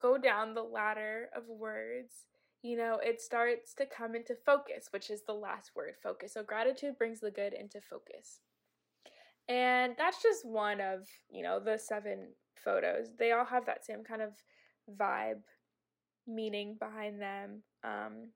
go 0.00 0.18
down 0.18 0.54
the 0.54 0.62
ladder 0.62 1.28
of 1.36 1.44
words, 1.48 2.26
you 2.62 2.76
know, 2.76 2.98
it 3.02 3.20
starts 3.20 3.74
to 3.74 3.86
come 3.86 4.14
into 4.14 4.34
focus, 4.34 4.88
which 4.90 5.10
is 5.10 5.22
the 5.26 5.32
last 5.32 5.70
word, 5.74 5.94
focus. 6.02 6.34
So 6.34 6.42
gratitude 6.42 6.98
brings 6.98 7.20
the 7.20 7.30
good 7.30 7.52
into 7.52 7.80
focus. 7.80 8.40
And 9.48 9.94
that's 9.98 10.22
just 10.22 10.44
one 10.44 10.80
of, 10.80 11.06
you 11.30 11.42
know, 11.42 11.58
the 11.58 11.78
seven 11.78 12.28
photos. 12.62 13.08
They 13.18 13.32
all 13.32 13.46
have 13.46 13.66
that 13.66 13.84
same 13.84 14.04
kind 14.04 14.22
of 14.22 14.30
vibe, 14.96 15.42
meaning 16.26 16.76
behind 16.78 17.20
them. 17.20 17.62
Um, 17.82 18.28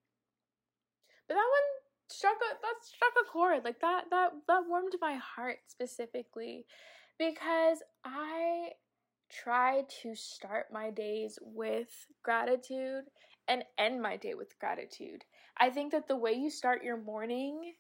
but 1.29 1.35
that 1.35 1.37
one 1.37 1.85
struck 2.09 2.37
a 2.37 2.55
that 2.61 2.75
struck 2.83 3.13
a 3.23 3.31
chord. 3.31 3.65
Like 3.65 3.81
that 3.81 4.05
that 4.11 4.33
that 4.49 4.63
warmed 4.69 4.95
my 5.01 5.15
heart 5.15 5.59
specifically 5.69 6.67
because 7.19 7.79
I 8.05 8.71
try 9.31 9.83
to 10.03 10.15
start 10.15 10.67
my 10.73 10.91
days 10.91 11.39
with 11.43 11.89
gratitude 12.23 13.05
and 13.49 13.65
end 13.79 14.01
my 14.01 14.17
day 14.17 14.35
with 14.35 14.59
gratitude. 14.59 15.25
I 15.59 15.71
think 15.71 15.93
that 15.93 16.09
the 16.09 16.17
way 16.17 16.33
you 16.33 16.51
start 16.51 16.85
your 16.85 16.97
morning 16.97 17.75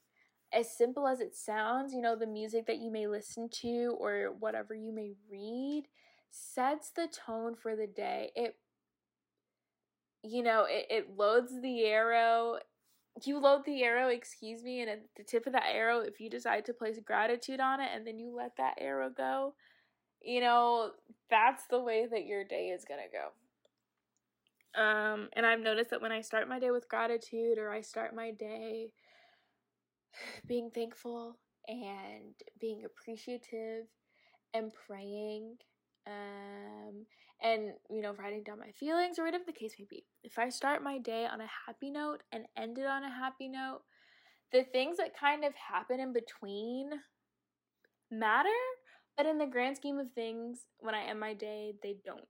as 0.52 0.76
simple 0.76 1.08
as 1.08 1.20
it 1.20 1.34
sounds, 1.34 1.92
you 1.92 2.00
know, 2.00 2.16
the 2.16 2.26
music 2.26 2.66
that 2.66 2.78
you 2.78 2.90
may 2.90 3.06
listen 3.06 3.48
to 3.62 3.96
or 3.98 4.34
whatever 4.38 4.74
you 4.74 4.92
may 4.92 5.12
read 5.30 5.84
sets 6.30 6.90
the 6.90 7.08
tone 7.08 7.54
for 7.54 7.74
the 7.76 7.86
day. 7.86 8.30
It 8.34 8.56
you 10.22 10.42
know, 10.42 10.64
it, 10.66 10.86
it 10.88 11.16
loads 11.16 11.52
the 11.60 11.84
arrow. 11.84 12.58
You 13.24 13.38
load 13.38 13.64
the 13.64 13.82
arrow, 13.84 14.08
excuse 14.08 14.62
me, 14.62 14.80
and 14.80 14.90
at 14.90 15.02
the 15.16 15.22
tip 15.22 15.46
of 15.46 15.52
that 15.52 15.66
arrow, 15.70 16.00
if 16.00 16.18
you 16.18 16.30
decide 16.30 16.64
to 16.64 16.72
place 16.72 16.98
gratitude 17.04 17.60
on 17.60 17.80
it 17.80 17.90
and 17.94 18.06
then 18.06 18.18
you 18.18 18.34
let 18.34 18.56
that 18.56 18.74
arrow 18.78 19.10
go, 19.10 19.54
you 20.24 20.40
know, 20.40 20.90
that's 21.30 21.66
the 21.68 21.80
way 21.80 22.06
that 22.10 22.26
your 22.26 22.44
day 22.44 22.68
is 22.68 22.84
gonna 22.84 23.02
go. 23.12 23.30
Um, 24.80 25.28
and 25.34 25.46
I've 25.46 25.60
noticed 25.60 25.90
that 25.90 26.02
when 26.02 26.12
I 26.12 26.20
start 26.20 26.48
my 26.48 26.58
day 26.58 26.70
with 26.70 26.88
gratitude 26.88 27.58
or 27.58 27.70
I 27.70 27.80
start 27.80 28.14
my 28.14 28.32
day 28.32 28.88
being 30.48 30.70
thankful 30.70 31.36
and 31.68 32.34
being 32.60 32.84
appreciative 32.84 33.86
and 34.52 34.72
praying 34.86 35.56
um, 36.06 37.06
and 37.42 37.72
you 37.90 38.02
know 38.02 38.12
writing 38.14 38.42
down 38.42 38.58
my 38.58 38.70
feelings 38.72 39.18
or 39.18 39.24
whatever 39.24 39.44
the 39.46 39.52
case 39.52 39.74
may 39.78 39.86
be 39.88 40.04
if 40.22 40.38
i 40.38 40.48
start 40.48 40.82
my 40.82 40.98
day 40.98 41.26
on 41.26 41.40
a 41.40 41.48
happy 41.66 41.90
note 41.90 42.22
and 42.32 42.44
end 42.56 42.78
it 42.78 42.86
on 42.86 43.04
a 43.04 43.10
happy 43.10 43.48
note 43.48 43.80
the 44.52 44.62
things 44.64 44.98
that 44.98 45.18
kind 45.18 45.44
of 45.44 45.52
happen 45.54 45.98
in 45.98 46.12
between 46.12 46.90
matter 48.10 48.48
but 49.16 49.26
in 49.26 49.38
the 49.38 49.46
grand 49.46 49.76
scheme 49.76 49.98
of 49.98 50.10
things 50.12 50.60
when 50.78 50.94
i 50.94 51.04
end 51.04 51.20
my 51.20 51.34
day 51.34 51.74
they 51.82 51.96
don't 52.04 52.20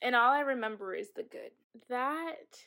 and 0.00 0.14
all 0.14 0.32
i 0.32 0.40
remember 0.40 0.94
is 0.94 1.08
the 1.14 1.22
good 1.22 1.50
that 1.88 2.64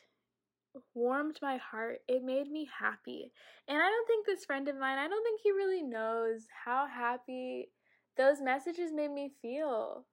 warmed 0.94 1.38
my 1.42 1.58
heart. 1.58 2.00
It 2.08 2.22
made 2.24 2.50
me 2.50 2.68
happy. 2.78 3.32
And 3.68 3.78
I 3.78 3.88
don't 3.88 4.06
think 4.06 4.26
this 4.26 4.44
friend 4.44 4.68
of 4.68 4.76
mine, 4.76 4.98
I 4.98 5.08
don't 5.08 5.22
think 5.22 5.40
he 5.42 5.50
really 5.52 5.82
knows 5.82 6.46
how 6.64 6.86
happy 6.86 7.68
those 8.16 8.40
messages 8.40 8.92
made 8.92 9.10
me 9.10 9.32
feel. 9.42 10.04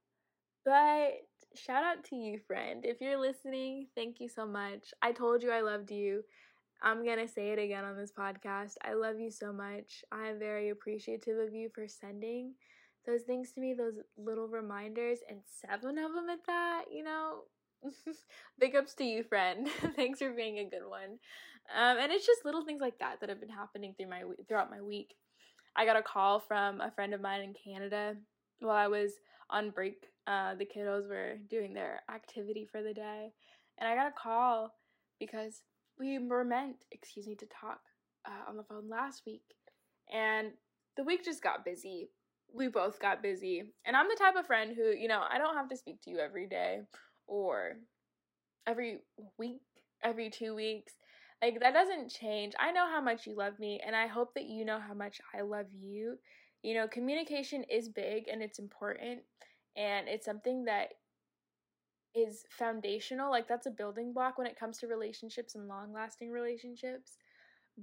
But 0.66 1.12
shout 1.56 1.84
out 1.84 2.04
to 2.06 2.16
you, 2.16 2.40
friend. 2.48 2.86
If 2.86 3.02
you're 3.02 3.20
listening, 3.20 3.88
thank 3.96 4.20
you 4.20 4.30
so 4.30 4.46
much. 4.46 4.94
I 5.02 5.12
told 5.12 5.44
you 5.44 5.52
I 5.52 5.62
loved 5.62 5.92
you. 5.92 6.24
I'm 6.82 7.06
going 7.06 7.20
to 7.20 7.32
say 7.32 7.52
it 7.52 7.60
again 7.60 7.86
on 7.86 7.96
this 7.96 8.12
podcast. 8.12 8.74
I 8.84 8.94
love 8.94 9.20
you 9.20 9.32
so 9.32 9.54
much. 9.54 10.04
I 10.12 10.30
am 10.30 10.40
very 10.40 10.70
appreciative 10.70 11.38
of 11.38 11.54
you 11.54 11.70
for 11.74 11.88
sending 11.88 12.54
those 13.06 13.22
things 13.24 13.52
to 13.54 13.62
me, 13.62 13.74
those 13.74 13.96
little 14.18 14.48
reminders, 14.48 15.20
and 15.30 15.40
seven 15.62 15.98
of 15.98 16.14
them 16.14 16.30
at 16.30 16.46
that, 16.48 16.86
you 16.92 17.04
know, 17.04 17.44
Big 18.60 18.76
ups 18.76 18.94
to 18.96 19.04
you, 19.04 19.24
friend. 19.24 19.68
Thanks 19.96 20.20
for 20.20 20.32
being 20.32 20.60
a 20.60 20.70
good 20.70 20.88
one. 20.88 21.20
Um, 21.76 21.98
and 21.98 22.12
it's 22.12 22.26
just 22.26 22.46
little 22.46 22.66
things 22.66 22.82
like 22.82 23.00
that 23.00 23.20
that 23.20 23.30
have 23.30 23.40
been 23.40 23.50
happening 23.50 23.94
through 23.96 24.10
my 24.10 24.24
throughout 24.48 24.70
my 24.70 24.82
week. 24.82 25.16
I 25.76 25.86
got 25.86 25.98
a 25.98 26.04
call 26.04 26.40
from 26.40 26.82
a 26.82 26.92
friend 26.92 27.14
of 27.14 27.22
mine 27.22 27.42
in 27.42 27.54
Canada 27.54 28.16
while 28.60 28.76
I 28.76 28.88
was 28.88 29.14
on 29.50 29.72
break. 29.72 30.08
Uh, 30.28 30.56
the 30.56 30.66
kiddos 30.66 31.08
were 31.10 31.36
doing 31.50 31.74
their 31.74 32.02
activity 32.14 32.68
for 32.70 32.82
the 32.82 32.94
day, 32.94 33.32
and 33.80 33.90
I 33.90 33.96
got 33.96 34.08
a 34.08 34.12
call 34.12 34.74
because 35.20 35.62
we 36.00 36.20
were 36.20 36.44
meant, 36.44 36.78
excuse 36.92 37.28
me, 37.28 37.36
to 37.36 37.46
talk 37.46 37.80
uh, 38.26 38.50
on 38.50 38.58
the 38.58 38.64
phone 38.64 38.90
last 38.90 39.24
week, 39.26 39.44
and 40.14 40.52
the 40.98 41.04
week 41.04 41.26
just 41.26 41.44
got 41.44 41.66
busy. 41.66 42.10
We 42.56 42.68
both 42.68 43.00
got 43.00 43.24
busy, 43.24 43.64
and 43.84 43.96
I'm 43.98 44.08
the 44.08 44.16
type 44.16 44.36
of 44.36 44.46
friend 44.46 44.76
who, 44.76 44.92
you 44.92 45.08
know, 45.08 45.24
I 45.28 45.40
don't 45.40 45.56
have 45.56 45.70
to 45.70 45.78
speak 45.78 46.02
to 46.04 46.12
you 46.12 46.20
every 46.20 46.48
day 46.48 46.82
or 47.26 47.78
every 48.68 49.00
week, 49.40 49.62
every 50.04 50.30
two 50.30 50.54
weeks. 50.54 50.94
Like, 51.42 51.60
that 51.62 51.74
doesn't 51.74 52.12
change. 52.12 52.54
I 52.60 52.72
know 52.72 52.88
how 52.88 53.02
much 53.02 53.26
you 53.26 53.36
love 53.36 53.58
me, 53.60 53.82
and 53.86 53.96
I 53.96 54.06
hope 54.06 54.36
that 54.36 54.46
you 54.46 54.66
know 54.66 54.80
how 54.80 54.94
much 54.94 55.20
I 55.34 55.42
love 55.42 55.66
you. 55.82 56.18
You 56.62 56.76
know, 56.76 56.88
communication 56.88 57.64
is 57.70 57.90
big 57.90 58.28
and 58.32 58.42
it's 58.44 58.60
important, 58.60 59.22
and 59.76 60.08
it's 60.08 60.26
something 60.26 60.66
that 60.66 60.90
is 62.14 62.46
foundational. 62.52 63.32
Like, 63.32 63.48
that's 63.48 63.66
a 63.66 63.72
building 63.72 64.14
block 64.14 64.38
when 64.38 64.48
it 64.48 64.60
comes 64.60 64.78
to 64.78 64.88
relationships 64.88 65.56
and 65.56 65.68
long 65.68 65.92
lasting 65.92 66.30
relationships. 66.30 67.18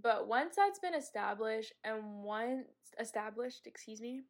But 0.00 0.28
once 0.28 0.54
that's 0.56 0.78
been 0.78 0.94
established, 0.94 1.72
and 1.82 2.22
once 2.22 2.68
established, 3.00 3.66
excuse 3.66 4.00
me, 4.00 4.22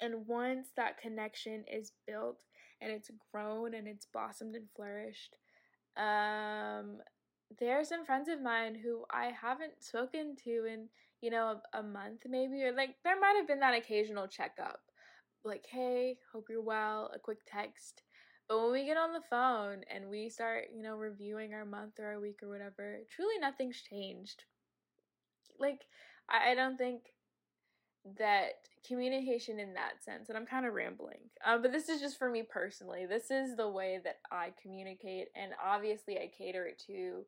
and 0.00 0.26
once 0.26 0.68
that 0.76 1.00
connection 1.00 1.64
is 1.70 1.92
built, 2.06 2.38
and 2.80 2.90
it's 2.90 3.10
grown 3.32 3.74
and 3.74 3.86
it's 3.86 4.06
blossomed 4.06 4.54
and 4.54 4.68
flourished. 4.74 5.36
Um, 5.96 6.98
there 7.58 7.78
are 7.78 7.84
some 7.84 8.04
friends 8.04 8.28
of 8.28 8.40
mine 8.40 8.74
who 8.74 9.04
I 9.10 9.32
haven't 9.38 9.82
spoken 9.82 10.36
to 10.44 10.64
in, 10.66 10.88
you 11.20 11.30
know, 11.30 11.60
a, 11.74 11.80
a 11.80 11.82
month 11.82 12.22
maybe, 12.26 12.62
or 12.62 12.72
like 12.72 12.96
there 13.04 13.20
might 13.20 13.36
have 13.36 13.46
been 13.48 13.60
that 13.60 13.76
occasional 13.76 14.28
checkup, 14.28 14.80
like, 15.44 15.64
hey, 15.68 16.16
hope 16.32 16.46
you're 16.48 16.62
well, 16.62 17.10
a 17.14 17.18
quick 17.18 17.38
text. 17.46 18.02
But 18.48 18.62
when 18.62 18.72
we 18.72 18.84
get 18.86 18.96
on 18.96 19.12
the 19.12 19.20
phone 19.28 19.82
and 19.94 20.08
we 20.08 20.28
start, 20.28 20.64
you 20.74 20.82
know, 20.82 20.96
reviewing 20.96 21.54
our 21.54 21.64
month 21.64 22.00
or 22.00 22.06
our 22.06 22.20
week 22.20 22.40
or 22.42 22.48
whatever, 22.48 22.98
truly 23.14 23.38
nothing's 23.40 23.80
changed. 23.80 24.44
Like, 25.58 25.82
I, 26.28 26.52
I 26.52 26.54
don't 26.54 26.76
think 26.76 27.02
that 28.18 28.68
communication 28.86 29.58
in 29.58 29.74
that 29.74 30.02
sense, 30.02 30.28
and 30.28 30.38
I'm 30.38 30.46
kind 30.46 30.66
of 30.66 30.74
rambling, 30.74 31.20
um, 31.44 31.62
but 31.62 31.72
this 31.72 31.88
is 31.88 32.00
just 32.00 32.18
for 32.18 32.30
me 32.30 32.42
personally. 32.42 33.06
This 33.06 33.30
is 33.30 33.56
the 33.56 33.68
way 33.68 34.00
that 34.04 34.20
I 34.30 34.52
communicate, 34.60 35.28
and 35.34 35.52
obviously, 35.62 36.18
I 36.18 36.30
cater 36.36 36.66
it 36.66 36.82
to 36.86 37.24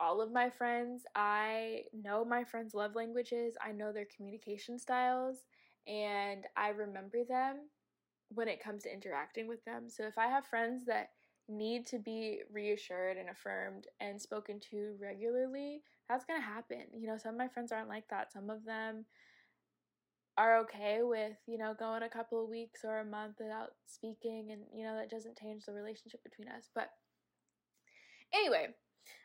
all 0.00 0.20
of 0.20 0.32
my 0.32 0.50
friends. 0.50 1.02
I 1.14 1.82
know 1.92 2.24
my 2.24 2.44
friends' 2.44 2.74
love 2.74 2.94
languages, 2.94 3.54
I 3.64 3.72
know 3.72 3.92
their 3.92 4.06
communication 4.16 4.78
styles, 4.78 5.38
and 5.86 6.44
I 6.56 6.68
remember 6.68 7.18
them 7.28 7.68
when 8.28 8.48
it 8.48 8.62
comes 8.62 8.84
to 8.84 8.92
interacting 8.92 9.48
with 9.48 9.64
them. 9.64 9.88
So, 9.88 10.04
if 10.04 10.18
I 10.18 10.26
have 10.26 10.46
friends 10.46 10.84
that 10.86 11.10
need 11.48 11.86
to 11.86 11.98
be 11.98 12.40
reassured 12.50 13.16
and 13.16 13.28
affirmed 13.28 13.86
and 14.00 14.20
spoken 14.20 14.60
to 14.70 14.94
regularly, 15.00 15.82
that's 16.08 16.24
gonna 16.24 16.40
happen. 16.40 16.84
You 16.92 17.06
know, 17.06 17.18
some 17.18 17.34
of 17.34 17.38
my 17.38 17.48
friends 17.48 17.72
aren't 17.72 17.88
like 17.88 18.08
that. 18.08 18.32
Some 18.32 18.50
of 18.50 18.64
them 18.64 19.04
are 20.36 20.58
okay 20.60 21.00
with, 21.02 21.36
you 21.46 21.58
know, 21.58 21.74
going 21.78 22.02
a 22.02 22.08
couple 22.08 22.42
of 22.42 22.50
weeks 22.50 22.80
or 22.84 22.98
a 22.98 23.04
month 23.04 23.36
without 23.38 23.70
speaking 23.86 24.48
and, 24.50 24.62
you 24.74 24.84
know, 24.84 24.96
that 24.96 25.10
doesn't 25.10 25.38
change 25.38 25.64
the 25.64 25.72
relationship 25.72 26.22
between 26.24 26.48
us. 26.48 26.68
But 26.74 26.90
anyway, 28.32 28.68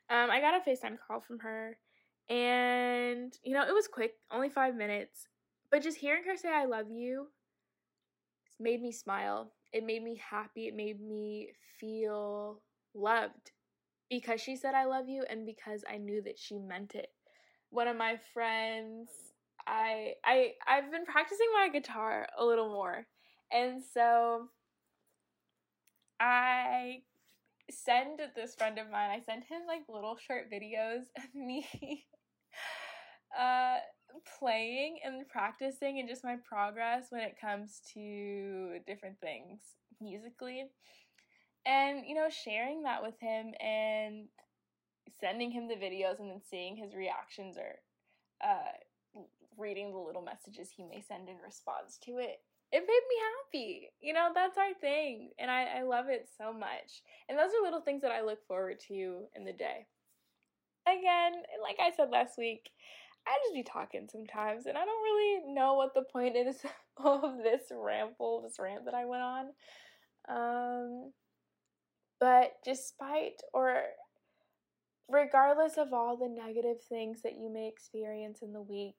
um, 0.09 0.29
I 0.29 0.39
got 0.39 0.55
a 0.55 0.69
FaceTime 0.69 0.97
call 1.07 1.19
from 1.19 1.39
her 1.39 1.77
and, 2.29 3.33
you 3.43 3.53
know, 3.53 3.67
it 3.67 3.73
was 3.73 3.87
quick, 3.87 4.13
only 4.31 4.49
five 4.49 4.75
minutes. 4.75 5.27
But 5.71 5.83
just 5.83 5.97
hearing 5.97 6.23
her 6.25 6.37
say, 6.37 6.49
I 6.49 6.65
love 6.65 6.91
you, 6.91 7.27
made 8.59 8.81
me 8.81 8.91
smile. 8.91 9.51
It 9.71 9.85
made 9.85 10.03
me 10.03 10.19
happy. 10.29 10.67
It 10.67 10.75
made 10.75 10.99
me 11.01 11.49
feel 11.79 12.61
loved 12.93 13.51
because 14.09 14.41
she 14.41 14.55
said, 14.55 14.73
I 14.73 14.85
love 14.85 15.07
you, 15.07 15.23
and 15.29 15.45
because 15.45 15.83
I 15.91 15.97
knew 15.97 16.21
that 16.23 16.39
she 16.39 16.57
meant 16.57 16.95
it. 16.95 17.09
One 17.69 17.87
of 17.87 17.95
my 17.95 18.17
friends 18.33 19.09
I 19.69 20.13
I 20.25 20.51
I've 20.67 20.91
been 20.91 21.05
practicing 21.05 21.47
my 21.53 21.69
guitar 21.69 22.27
a 22.37 22.43
little 22.43 22.69
more. 22.69 23.05
And 23.51 23.81
so 23.93 24.47
I 26.19 27.01
send 27.71 28.19
this 28.35 28.55
friend 28.55 28.79
of 28.79 28.89
mine, 28.89 29.11
I 29.11 29.21
send 29.21 29.43
him 29.43 29.61
like 29.67 29.81
little 29.87 30.17
short 30.17 30.51
videos 30.51 31.03
of 31.17 31.35
me 31.35 31.67
uh 33.39 33.77
playing 34.39 34.97
and 35.05 35.27
practicing 35.29 35.99
and 35.99 36.09
just 36.09 36.23
my 36.23 36.35
progress 36.47 37.07
when 37.11 37.21
it 37.21 37.39
comes 37.39 37.79
to 37.93 38.79
different 38.87 39.19
things 39.21 39.59
musically. 40.01 40.65
And 41.65 42.05
you 42.07 42.15
know, 42.15 42.29
sharing 42.29 42.83
that 42.83 43.03
with 43.03 43.19
him 43.19 43.53
and 43.59 44.29
sending 45.21 45.51
him 45.51 45.67
the 45.67 45.75
videos 45.75 46.19
and 46.19 46.29
then 46.31 46.41
seeing 46.49 46.75
his 46.75 46.95
reactions 46.95 47.55
or 47.57 47.79
uh 48.43 48.71
reading 49.59 49.91
the 49.91 49.99
little 49.99 50.21
messages 50.21 50.69
he 50.71 50.83
may 50.83 51.01
send 51.01 51.29
in 51.29 51.37
response 51.43 51.99
to 52.05 52.17
it 52.17 52.39
it 52.71 52.81
made 52.81 52.87
me 52.87 53.15
happy. 53.29 53.89
You 53.99 54.13
know, 54.13 54.29
that's 54.33 54.57
our 54.57 54.73
thing. 54.79 55.31
And 55.39 55.49
I, 55.49 55.79
I 55.79 55.81
love 55.83 56.05
it 56.09 56.27
so 56.37 56.53
much. 56.53 57.01
And 57.27 57.37
those 57.37 57.49
are 57.49 57.63
little 57.63 57.81
things 57.81 58.01
that 58.03 58.11
I 58.11 58.21
look 58.21 58.45
forward 58.47 58.79
to 58.87 59.23
in 59.35 59.43
the 59.43 59.53
day. 59.53 59.87
Again, 60.87 61.41
like 61.61 61.77
I 61.79 61.95
said 61.95 62.09
last 62.11 62.37
week, 62.37 62.69
I 63.27 63.37
just 63.43 63.53
be 63.53 63.63
talking 63.63 64.07
sometimes, 64.09 64.65
and 64.65 64.77
I 64.77 64.85
don't 64.85 65.03
really 65.03 65.53
know 65.53 65.75
what 65.75 65.93
the 65.93 66.03
point 66.11 66.35
is 66.35 66.57
of 67.03 67.37
this 67.43 67.63
ramble, 67.71 68.41
this 68.41 68.57
rant 68.59 68.85
that 68.85 68.93
I 68.93 69.05
went 69.05 69.21
on. 69.21 69.45
Um, 70.29 71.11
but 72.19 72.53
despite 72.63 73.41
or 73.53 73.83
regardless 75.09 75.77
of 75.77 75.91
all 75.91 76.17
the 76.17 76.29
negative 76.29 76.81
things 76.87 77.21
that 77.23 77.37
you 77.37 77.51
may 77.51 77.67
experience 77.67 78.41
in 78.41 78.53
the 78.53 78.61
week, 78.61 78.95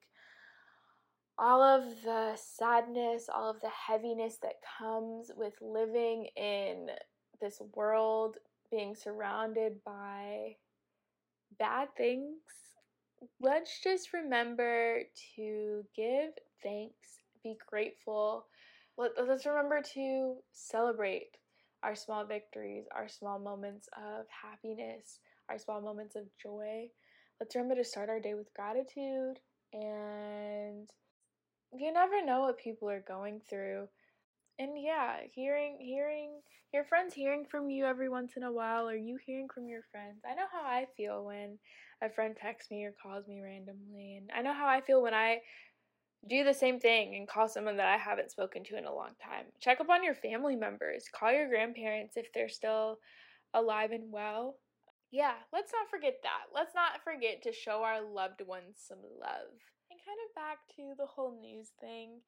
all 1.37 1.61
of 1.61 1.83
the 2.03 2.35
sadness, 2.35 3.29
all 3.33 3.49
of 3.49 3.61
the 3.61 3.69
heaviness 3.69 4.37
that 4.41 4.55
comes 4.79 5.31
with 5.35 5.53
living 5.61 6.27
in 6.35 6.87
this 7.41 7.61
world, 7.75 8.37
being 8.69 8.95
surrounded 8.95 9.83
by 9.83 10.55
bad 11.59 11.89
things, 11.97 12.41
let's 13.39 13.81
just 13.83 14.13
remember 14.13 15.01
to 15.35 15.83
give 15.95 16.31
thanks, 16.63 17.21
be 17.43 17.57
grateful. 17.67 18.45
Let, 18.97 19.17
us 19.17 19.45
remember 19.45 19.81
to 19.93 20.35
celebrate 20.51 21.37
our 21.83 21.95
small 21.95 22.25
victories, 22.25 22.85
our 22.95 23.07
small 23.07 23.39
moments 23.39 23.89
of 23.97 24.25
happiness, 24.29 25.19
our 25.49 25.57
small 25.57 25.81
moments 25.81 26.15
of 26.15 26.23
joy. 26.41 26.87
Let's 27.39 27.55
remember 27.55 27.75
to 27.75 27.83
start 27.83 28.09
our 28.09 28.19
day 28.19 28.35
with 28.35 28.53
gratitude 28.53 29.39
and 29.73 30.89
you 31.77 31.91
never 31.93 32.23
know 32.23 32.41
what 32.41 32.57
people 32.57 32.89
are 32.89 33.03
going 33.05 33.41
through. 33.49 33.87
And 34.59 34.71
yeah, 34.81 35.17
hearing 35.33 35.77
hearing 35.79 36.41
your 36.73 36.83
friends 36.85 37.13
hearing 37.13 37.45
from 37.49 37.69
you 37.69 37.85
every 37.85 38.09
once 38.09 38.33
in 38.37 38.43
a 38.43 38.51
while 38.51 38.87
or 38.87 38.95
you 38.95 39.17
hearing 39.25 39.47
from 39.53 39.67
your 39.67 39.81
friends. 39.91 40.21
I 40.29 40.35
know 40.35 40.45
how 40.51 40.61
I 40.61 40.85
feel 40.95 41.25
when 41.25 41.57
a 42.01 42.09
friend 42.09 42.35
texts 42.39 42.71
me 42.71 42.83
or 42.85 42.93
calls 43.01 43.27
me 43.27 43.41
randomly 43.41 44.17
and 44.17 44.29
I 44.35 44.41
know 44.41 44.53
how 44.53 44.67
I 44.67 44.81
feel 44.81 45.01
when 45.01 45.13
I 45.13 45.39
do 46.29 46.43
the 46.43 46.53
same 46.53 46.79
thing 46.79 47.15
and 47.15 47.27
call 47.27 47.47
someone 47.47 47.77
that 47.77 47.87
I 47.87 47.97
haven't 47.97 48.31
spoken 48.31 48.63
to 48.65 48.77
in 48.77 48.85
a 48.85 48.93
long 48.93 49.11
time. 49.23 49.45
Check 49.59 49.81
up 49.81 49.89
on 49.89 50.03
your 50.03 50.13
family 50.13 50.55
members. 50.55 51.05
Call 51.11 51.31
your 51.31 51.49
grandparents 51.49 52.15
if 52.15 52.31
they're 52.33 52.49
still 52.49 52.99
alive 53.53 53.91
and 53.91 54.11
well. 54.11 54.57
Yeah, 55.11 55.33
let's 55.51 55.73
not 55.73 55.89
forget 55.89 56.19
that. 56.23 56.53
Let's 56.53 56.75
not 56.75 57.03
forget 57.03 57.41
to 57.43 57.51
show 57.51 57.83
our 57.83 58.01
loved 58.01 58.41
ones 58.45 58.77
some 58.77 58.99
love. 59.19 59.57
Kind 60.05 60.17
of 60.27 60.35
back 60.35 60.57
to 60.75 60.95
the 60.97 61.05
whole 61.05 61.31
news 61.39 61.71
thing. 61.79 62.21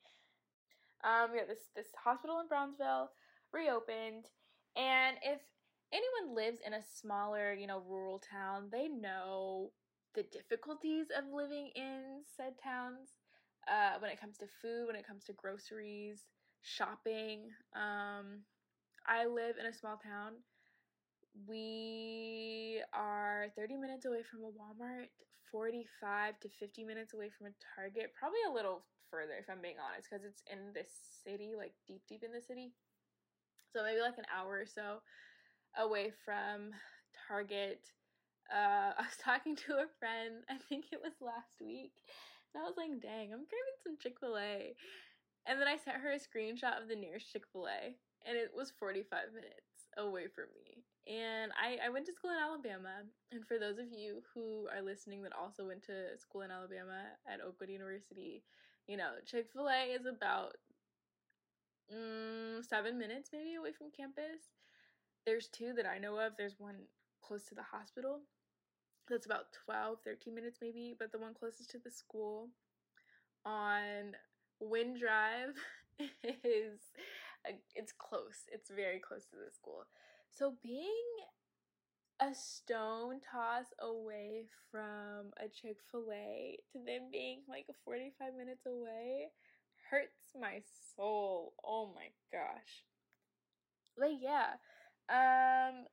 Um, 1.04 1.32
yeah, 1.36 1.44
this 1.48 1.70
this 1.76 1.88
hospital 2.02 2.40
in 2.40 2.48
Brownsville 2.48 3.10
reopened, 3.52 4.30
and 4.76 5.18
if 5.22 5.42
anyone 5.92 6.36
lives 6.36 6.60
in 6.66 6.74
a 6.74 6.82
smaller, 6.82 7.54
you 7.54 7.68
know, 7.68 7.84
rural 7.88 8.20
town, 8.20 8.70
they 8.72 8.88
know 8.88 9.72
the 10.16 10.24
difficulties 10.24 11.08
of 11.18 11.26
living 11.34 11.72
in 11.76 12.22
said 12.38 12.54
towns 12.64 13.10
uh, 13.68 14.00
when 14.00 14.12
it 14.12 14.22
comes 14.22 14.38
to 14.38 14.46
food, 14.62 14.88
when 14.88 14.96
it 14.96 15.08
comes 15.08 15.24
to 15.26 15.34
groceries, 15.34 16.22
shopping. 16.62 17.50
Um, 17.76 18.46
I 19.08 19.26
live 19.26 19.56
in 19.60 19.66
a 19.66 19.74
small 19.74 19.98
town. 19.98 20.34
We 21.34 22.82
are 22.94 23.48
30 23.56 23.78
minutes 23.78 24.06
away 24.06 24.22
from 24.22 24.46
a 24.46 24.54
Walmart, 24.54 25.10
45 25.52 26.40
to 26.40 26.50
50 26.50 26.84
minutes 26.84 27.14
away 27.14 27.30
from 27.30 27.48
a 27.48 27.58
Target, 27.76 28.14
probably 28.18 28.40
a 28.48 28.54
little 28.54 28.86
further 29.10 29.34
if 29.40 29.50
I'm 29.50 29.62
being 29.62 29.82
honest, 29.82 30.10
because 30.10 30.26
it's 30.26 30.44
in 30.46 30.74
this 30.74 30.94
city, 31.26 31.54
like 31.58 31.74
deep, 31.88 32.02
deep 32.08 32.24
in 32.24 32.32
the 32.32 32.42
city. 32.42 32.74
So 33.74 33.84
maybe 33.84 34.02
like 34.02 34.18
an 34.18 34.30
hour 34.30 34.62
or 34.62 34.70
so 34.70 35.02
away 35.78 36.14
from 36.24 36.70
Target. 37.28 37.82
Uh, 38.54 38.94
I 39.00 39.02
was 39.02 39.18
talking 39.18 39.56
to 39.68 39.82
a 39.82 39.90
friend, 39.98 40.46
I 40.50 40.58
think 40.70 40.86
it 40.92 41.02
was 41.02 41.18
last 41.18 41.58
week, 41.60 41.98
and 42.54 42.62
I 42.62 42.66
was 42.66 42.78
like, 42.78 43.02
dang, 43.02 43.34
I'm 43.34 43.50
craving 43.50 43.80
some 43.82 43.98
Chick 43.98 44.20
fil 44.20 44.38
A. 44.38 44.76
And 45.46 45.60
then 45.60 45.68
I 45.68 45.78
sent 45.78 45.98
her 45.98 46.14
a 46.14 46.22
screenshot 46.22 46.80
of 46.80 46.88
the 46.88 46.96
nearest 46.96 47.32
Chick 47.34 47.44
fil 47.52 47.68
A, 47.68 47.98
and 48.26 48.38
it 48.38 48.52
was 48.56 48.72
45 48.78 49.34
minutes 49.34 49.90
away 49.98 50.30
from 50.30 50.54
me. 50.54 50.86
And 51.08 51.52
I, 51.60 51.88
I 51.88 51.90
went 51.90 52.06
to 52.06 52.14
school 52.14 52.32
in 52.32 52.38
Alabama. 52.38 53.04
And 53.32 53.46
for 53.46 53.60
those 53.60 53.78
of 53.78 53.92
you 53.92 54.24
who 54.34 54.68
are 54.74 54.82
listening 54.82 55.22
that 55.24 55.34
also 55.34 55.68
went 55.68 55.84
to 55.84 56.18
school 56.18 56.42
in 56.42 56.52
Alabama 56.52 57.12
at 57.28 57.42
Oakwood 57.42 57.70
University, 57.70 58.44
you 58.88 58.98
know, 58.98 59.12
Chick 59.26 59.48
fil 59.52 59.68
A 59.70 59.92
is 59.94 60.06
about 60.06 60.56
mm, 61.94 62.64
seven 62.66 62.98
minutes 62.98 63.30
maybe 63.32 63.56
away 63.56 63.72
from 63.72 63.92
campus. 63.96 64.52
There's 65.26 65.48
two 65.48 65.74
that 65.76 65.86
I 65.88 65.98
know 66.00 66.20
of. 66.20 66.34
There's 66.38 66.60
one 66.60 66.88
close 67.22 67.46
to 67.46 67.56
the 67.56 67.64
hospital, 67.64 68.22
that's 69.10 69.26
about 69.26 69.54
12, 69.66 70.00
13 70.04 70.36
minutes 70.36 70.60
maybe, 70.62 70.96
but 70.98 71.12
the 71.12 71.20
one 71.20 71.34
closest 71.34 71.72
to 71.72 71.80
the 71.80 71.92
school 71.92 72.50
on 73.46 74.16
Wind 74.60 75.00
Drive 75.00 75.56
is 76.24 76.80
it's 77.76 77.92
close. 77.92 78.48
It's 78.52 78.70
very 78.70 79.00
close 79.00 79.26
to 79.28 79.36
the 79.38 79.52
school. 79.52 79.86
So 80.34 80.56
being 80.64 81.14
a 82.20 82.34
stone 82.34 83.20
toss 83.22 83.66
away 83.80 84.46
from 84.72 85.32
a 85.38 85.48
Chick-fil-A 85.48 86.58
to 86.72 86.80
them 86.80 87.10
being 87.12 87.42
like 87.48 87.68
45 87.86 88.34
minutes 88.36 88.66
away 88.66 89.30
hurts 89.92 90.34
my 90.40 90.62
soul. 90.96 91.54
Oh 91.64 91.92
my 91.94 92.10
gosh. 92.32 92.84
But 93.98 94.20
yeah, 94.20 94.58
um 95.10 95.86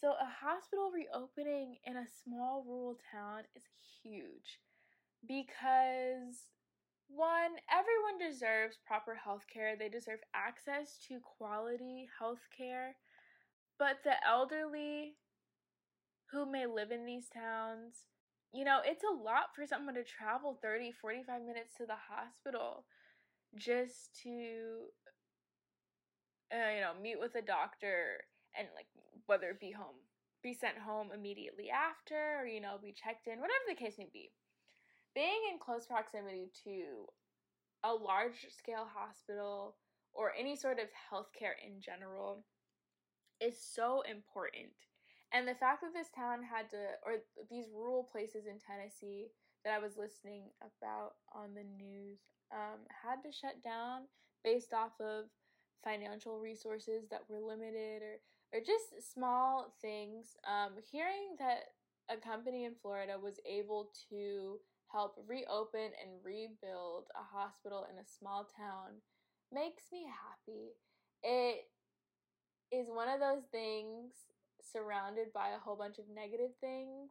so, 0.00 0.12
a 0.12 0.46
hospital 0.46 0.92
reopening 0.94 1.78
in 1.84 1.96
a 1.96 2.06
small 2.22 2.62
rural 2.64 2.96
town 3.10 3.42
is 3.56 3.64
huge 4.00 4.60
because 5.26 6.50
one, 7.08 7.52
everyone 7.70 8.18
deserves 8.18 8.78
proper 8.86 9.14
health 9.16 9.44
care, 9.52 9.76
they 9.76 9.88
deserve 9.88 10.20
access 10.34 10.98
to 11.08 11.20
quality 11.20 12.08
health 12.18 12.46
care. 12.56 12.96
But 13.78 13.98
the 14.04 14.14
elderly 14.26 15.14
who 16.32 16.50
may 16.50 16.66
live 16.66 16.90
in 16.90 17.06
these 17.06 17.28
towns, 17.28 18.06
you 18.52 18.64
know, 18.64 18.80
it's 18.84 19.04
a 19.04 19.22
lot 19.22 19.54
for 19.54 19.66
someone 19.66 19.94
to 19.94 20.04
travel 20.04 20.58
30, 20.62 20.92
45 20.92 21.42
minutes 21.42 21.74
to 21.76 21.86
the 21.86 21.96
hospital 22.10 22.84
just 23.56 24.18
to, 24.22 24.90
uh, 26.52 26.70
you 26.74 26.80
know, 26.80 26.92
meet 27.00 27.20
with 27.20 27.34
a 27.36 27.42
doctor 27.42 28.24
and 28.58 28.68
like 28.74 28.86
whether 29.26 29.50
it 29.50 29.60
be 29.60 29.70
home 29.70 29.96
be 30.42 30.54
sent 30.54 30.78
home 30.78 31.08
immediately 31.12 31.68
after 31.70 32.40
or 32.40 32.46
you 32.46 32.60
know 32.60 32.76
be 32.80 32.94
checked 32.94 33.26
in 33.26 33.40
whatever 33.40 33.66
the 33.68 33.74
case 33.74 33.94
may 33.98 34.08
be. 34.12 34.30
Being 35.14 35.50
in 35.52 35.58
close 35.58 35.86
proximity 35.86 36.50
to 36.64 37.06
a 37.84 37.92
large 37.92 38.46
scale 38.56 38.86
hospital 38.86 39.76
or 40.12 40.32
any 40.38 40.56
sort 40.56 40.78
of 40.78 40.86
healthcare 41.10 41.58
in 41.64 41.80
general 41.80 42.44
is 43.40 43.56
so 43.58 44.02
important 44.10 44.72
and 45.32 45.46
the 45.46 45.54
fact 45.54 45.82
that 45.82 45.92
this 45.92 46.10
town 46.14 46.42
had 46.42 46.70
to 46.70 46.76
or 47.04 47.22
these 47.50 47.66
rural 47.74 48.02
places 48.02 48.46
in 48.46 48.58
tennessee 48.58 49.28
that 49.64 49.74
i 49.74 49.78
was 49.78 49.96
listening 49.96 50.44
about 50.60 51.14
on 51.32 51.54
the 51.54 51.64
news 51.64 52.18
um, 52.52 52.80
had 52.88 53.22
to 53.22 53.30
shut 53.30 53.62
down 53.62 54.02
based 54.42 54.72
off 54.72 54.92
of 55.00 55.26
financial 55.84 56.38
resources 56.38 57.04
that 57.10 57.22
were 57.28 57.40
limited 57.40 58.02
or 58.02 58.18
or 58.52 58.60
just 58.60 59.12
small 59.12 59.74
things. 59.80 60.36
Um, 60.46 60.72
hearing 60.90 61.36
that 61.38 61.74
a 62.08 62.16
company 62.16 62.64
in 62.64 62.72
Florida 62.80 63.14
was 63.20 63.40
able 63.44 63.90
to 64.10 64.58
help 64.90 65.16
reopen 65.26 65.92
and 66.00 66.24
rebuild 66.24 67.08
a 67.14 67.22
hospital 67.22 67.86
in 67.92 67.98
a 67.98 68.08
small 68.18 68.48
town 68.56 69.04
makes 69.52 69.84
me 69.92 70.06
happy. 70.08 70.72
It 71.22 71.66
is 72.72 72.88
one 72.88 73.08
of 73.08 73.20
those 73.20 73.44
things 73.50 74.12
surrounded 74.60 75.32
by 75.32 75.50
a 75.50 75.62
whole 75.62 75.76
bunch 75.76 75.98
of 75.98 76.04
negative 76.12 76.52
things 76.60 77.10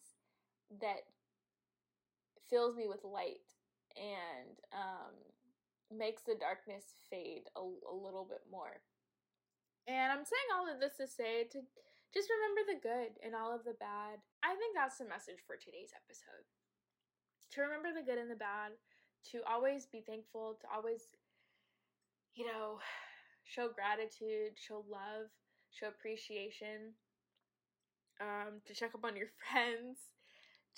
that 0.81 1.07
fills 2.49 2.75
me 2.75 2.87
with 2.87 3.03
light 3.03 3.45
and 3.95 4.59
um, 4.73 5.15
makes 5.89 6.21
the 6.21 6.35
darkness 6.37 6.83
fade 7.09 7.49
a, 7.55 7.61
a 7.61 7.95
little 7.95 8.27
bit 8.27 8.43
more. 8.51 8.83
And 9.87 10.11
I'm 10.11 10.27
saying 10.27 10.49
all 10.51 10.67
of 10.67 10.79
this 10.79 10.99
to 10.99 11.07
say 11.07 11.47
to 11.49 11.59
just 12.13 12.29
remember 12.29 12.61
the 12.67 12.83
good 12.83 13.11
and 13.23 13.33
all 13.33 13.55
of 13.55 13.63
the 13.63 13.79
bad. 13.79 14.19
I 14.43 14.55
think 14.55 14.75
that's 14.75 14.99
the 14.99 15.07
message 15.07 15.43
for 15.47 15.55
today's 15.55 15.95
episode. 15.95 16.45
To 17.55 17.63
remember 17.63 17.95
the 17.95 18.03
good 18.03 18.19
and 18.19 18.29
the 18.29 18.39
bad, 18.39 18.75
to 19.31 19.39
always 19.47 19.87
be 19.87 20.03
thankful, 20.03 20.59
to 20.59 20.67
always, 20.67 21.15
you 22.35 22.45
know, 22.45 22.79
show 23.47 23.71
gratitude, 23.71 24.59
show 24.59 24.83
love, 24.87 25.31
show 25.71 25.87
appreciation, 25.87 26.93
um, 28.21 28.61
to 28.65 28.73
check 28.73 28.95
up 28.95 29.05
on 29.05 29.15
your 29.15 29.27
friends, 29.51 29.97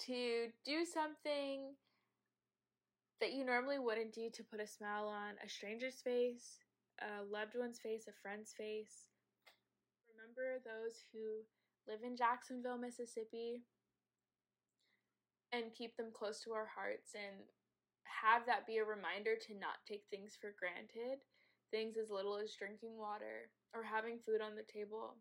to 0.06 0.48
do 0.66 0.86
something 0.86 1.76
that 3.20 3.34
you 3.34 3.46
normally 3.46 3.80
wouldn't 3.80 4.14
do 4.14 4.30
to 4.30 4.44
put 4.44 4.62
a 4.62 4.68
smile 4.68 5.08
on 5.08 5.36
a 5.44 5.50
stranger's 5.50 6.02
face, 6.02 6.60
a 7.02 7.24
loved 7.24 7.56
one's 7.56 7.80
face, 7.80 8.08
a 8.08 8.16
friend's 8.22 8.54
face. 8.54 9.12
Remember 10.08 10.64
those 10.64 11.04
who 11.12 11.44
live 11.88 12.00
in 12.04 12.16
Jacksonville, 12.16 12.78
Mississippi, 12.78 13.64
and 15.52 15.74
keep 15.76 15.98
them 15.98 16.12
close 16.14 16.40
to 16.42 16.52
our 16.54 16.70
hearts 16.76 17.12
and 17.16 17.44
have 18.06 18.46
that 18.46 18.68
be 18.68 18.78
a 18.78 18.86
reminder 18.86 19.36
to 19.36 19.54
not 19.58 19.84
take 19.88 20.04
things 20.10 20.38
for 20.40 20.54
granted. 20.58 21.20
Things 21.72 21.98
as 21.98 22.10
little 22.10 22.38
as 22.38 22.56
drinking 22.56 22.98
water 22.98 23.50
or 23.74 23.84
having 23.84 24.20
food 24.26 24.42
on 24.42 24.56
the 24.56 24.64
table. 24.64 25.16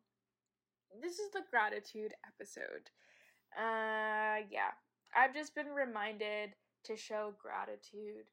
This 1.02 1.18
is 1.18 1.30
the 1.32 1.42
gratitude 1.50 2.14
episode. 2.26 2.90
Uh 3.56 4.44
yeah. 4.50 4.72
I've 5.14 5.34
just 5.34 5.54
been 5.54 5.68
reminded 5.68 6.54
to 6.84 6.96
show 6.96 7.34
gratitude. 7.40 8.28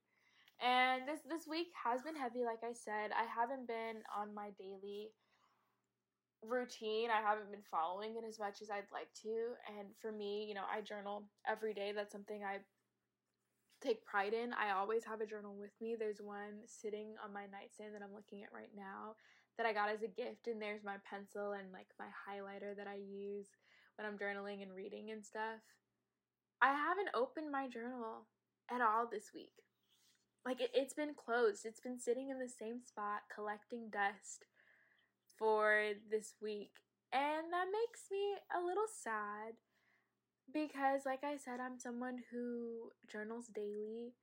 And 0.64 1.08
this 1.08 1.20
this 1.28 1.48
week 1.48 1.68
has 1.84 2.02
been 2.02 2.16
heavy 2.16 2.44
like 2.46 2.64
I 2.64 2.74
said. 2.74 3.12
I 3.12 3.26
haven't 3.28 3.68
been 3.68 4.04
on 4.16 4.34
my 4.34 4.52
daily 4.58 5.12
routine. 6.42 7.10
I 7.10 7.22
haven't 7.22 7.52
been 7.52 7.66
following 7.70 8.16
it 8.16 8.24
as 8.28 8.40
much 8.40 8.62
as 8.62 8.70
I'd 8.70 8.92
like 8.94 9.12
to. 9.24 9.56
And 9.68 9.90
for 10.00 10.12
me, 10.12 10.46
you 10.48 10.54
know, 10.54 10.66
I 10.72 10.82
journal 10.82 11.24
every 11.48 11.74
day. 11.74 11.92
That's 11.94 12.12
something 12.12 12.44
I 12.44 12.60
take 13.86 14.06
pride 14.06 14.34
in. 14.34 14.54
I 14.54 14.72
always 14.72 15.06
have 15.06 15.22
a 15.22 15.26
journal 15.26 15.56
with 15.60 15.72
me. 15.82 15.96
There's 15.98 16.22
one 16.22 16.66
sitting 16.66 17.14
on 17.24 17.34
my 17.34 17.46
nightstand 17.52 17.94
that 17.94 18.02
I'm 18.02 18.14
looking 18.14 18.44
at 18.44 18.54
right 18.54 18.72
now 18.76 19.16
that 19.58 19.66
I 19.66 19.74
got 19.74 19.90
as 19.90 20.04
a 20.04 20.08
gift 20.08 20.48
and 20.48 20.62
there's 20.62 20.84
my 20.84 20.98
pencil 21.10 21.54
and 21.54 21.72
like 21.72 21.88
my 22.00 22.10
highlighter 22.12 22.76
that 22.76 22.88
I 22.88 22.96
use 22.96 23.48
when 23.96 24.06
I'm 24.06 24.18
journaling 24.18 24.62
and 24.62 24.76
reading 24.76 25.12
and 25.12 25.24
stuff. 25.24 25.64
I 26.62 26.74
haven't 26.74 27.14
opened 27.14 27.52
my 27.52 27.68
journal 27.68 28.28
at 28.72 28.82
all 28.82 29.08
this 29.08 29.32
week. 29.34 29.64
Like 30.46 30.62
it, 30.62 30.72
it's 30.74 30.94
been 30.94 31.14
closed. 31.14 31.66
It's 31.66 31.80
been 31.80 32.00
sitting 32.00 32.30
in 32.30 32.40
the 32.40 32.50
same 32.50 32.82
spot 32.82 33.22
collecting 33.34 33.90
dust 33.90 34.46
for 35.38 35.94
this 36.10 36.36
week. 36.42 36.72
And 37.14 37.54
that 37.54 37.68
makes 37.72 38.08
me 38.12 38.36
a 38.52 38.60
little 38.60 38.90
sad 38.92 39.56
because, 40.54 41.02
like 41.06 41.24
I 41.24 41.38
said, 41.38 41.60
I'm 41.60 41.80
someone 41.80 42.20
who 42.32 42.92
journals 43.12 43.48
daily. 43.54 44.14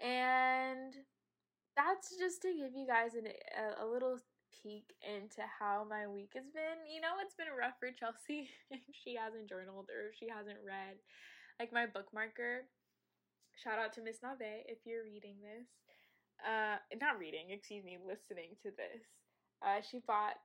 And 0.00 0.94
that's 1.76 2.16
just 2.18 2.42
to 2.42 2.48
give 2.48 2.72
you 2.74 2.86
guys 2.86 3.14
an, 3.14 3.28
a, 3.28 3.84
a 3.84 3.86
little 3.86 4.18
peek 4.62 4.94
into 5.04 5.42
how 5.58 5.86
my 5.88 6.06
week 6.06 6.32
has 6.34 6.48
been. 6.52 6.88
You 6.88 7.00
know, 7.00 7.20
it's 7.20 7.34
been 7.36 7.52
rough 7.52 7.76
for 7.78 7.92
Chelsea 7.92 8.48
if 8.70 8.80
she 9.04 9.16
hasn't 9.16 9.48
journaled 9.48 9.88
or 9.92 10.10
if 10.10 10.16
she 10.18 10.28
hasn't 10.28 10.60
read. 10.64 10.96
Like 11.60 11.72
my 11.72 11.84
bookmarker, 11.84 12.64
shout 13.56 13.78
out 13.78 13.92
to 13.94 14.02
Miss 14.02 14.24
Nave 14.24 14.64
if 14.64 14.78
you're 14.84 15.04
reading 15.04 15.36
this. 15.44 15.68
Uh, 16.40 16.80
not 16.96 17.20
reading, 17.20 17.52
excuse 17.52 17.84
me, 17.84 17.98
listening 18.00 18.56
to 18.64 18.72
this 18.72 19.04
uh, 19.62 19.80
she 19.80 20.00
bought 20.06 20.40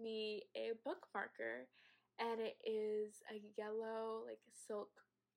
me 0.00 0.42
a 0.56 0.72
bookmarker 0.86 1.68
and 2.20 2.40
it 2.40 2.56
is 2.68 3.22
a 3.30 3.40
yellow 3.58 4.22
like 4.26 4.40
silk 4.66 4.90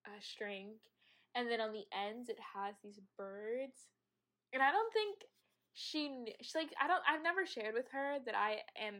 uh, 0.06 0.20
string 0.22 0.74
and 1.36 1.50
then 1.50 1.62
on 1.62 1.72
the 1.74 1.86
ends 1.94 2.30
it 2.30 2.40
has 2.56 2.76
these 2.84 3.00
birds 3.18 3.88
and 4.54 4.64
i 4.64 4.72
don't 4.72 4.94
think 4.94 5.18
she 5.74 6.34
she's 6.42 6.56
like 6.56 6.74
i 6.82 6.88
don't 6.88 7.04
i've 7.10 7.24
never 7.24 7.46
shared 7.46 7.74
with 7.74 7.88
her 7.92 8.18
that 8.26 8.36
i 8.36 8.58
am 8.80 8.96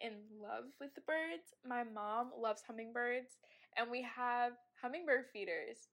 in 0.00 0.12
love 0.40 0.64
with 0.80 0.94
the 0.94 1.02
birds. 1.02 1.52
My 1.66 1.84
mom 1.84 2.32
loves 2.36 2.62
hummingbirds 2.66 3.36
and 3.76 3.90
we 3.90 4.02
have 4.02 4.52
hummingbird 4.80 5.26
feeders 5.32 5.88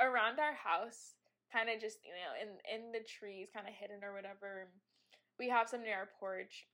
around 0.00 0.38
our 0.38 0.54
house 0.54 1.14
kind 1.52 1.68
of 1.68 1.80
just 1.80 1.98
you 2.02 2.14
know 2.16 2.32
in 2.40 2.48
in 2.64 2.92
the 2.92 3.04
trees 3.04 3.48
kind 3.52 3.66
of 3.66 3.74
hidden 3.74 4.02
or 4.02 4.14
whatever. 4.14 4.68
We 5.38 5.48
have 5.48 5.68
some 5.68 5.82
near 5.82 5.96
our 5.96 6.08
porch 6.18 6.66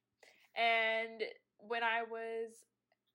and 0.57 1.23
when 1.59 1.83
I 1.83 2.05
was 2.05 2.53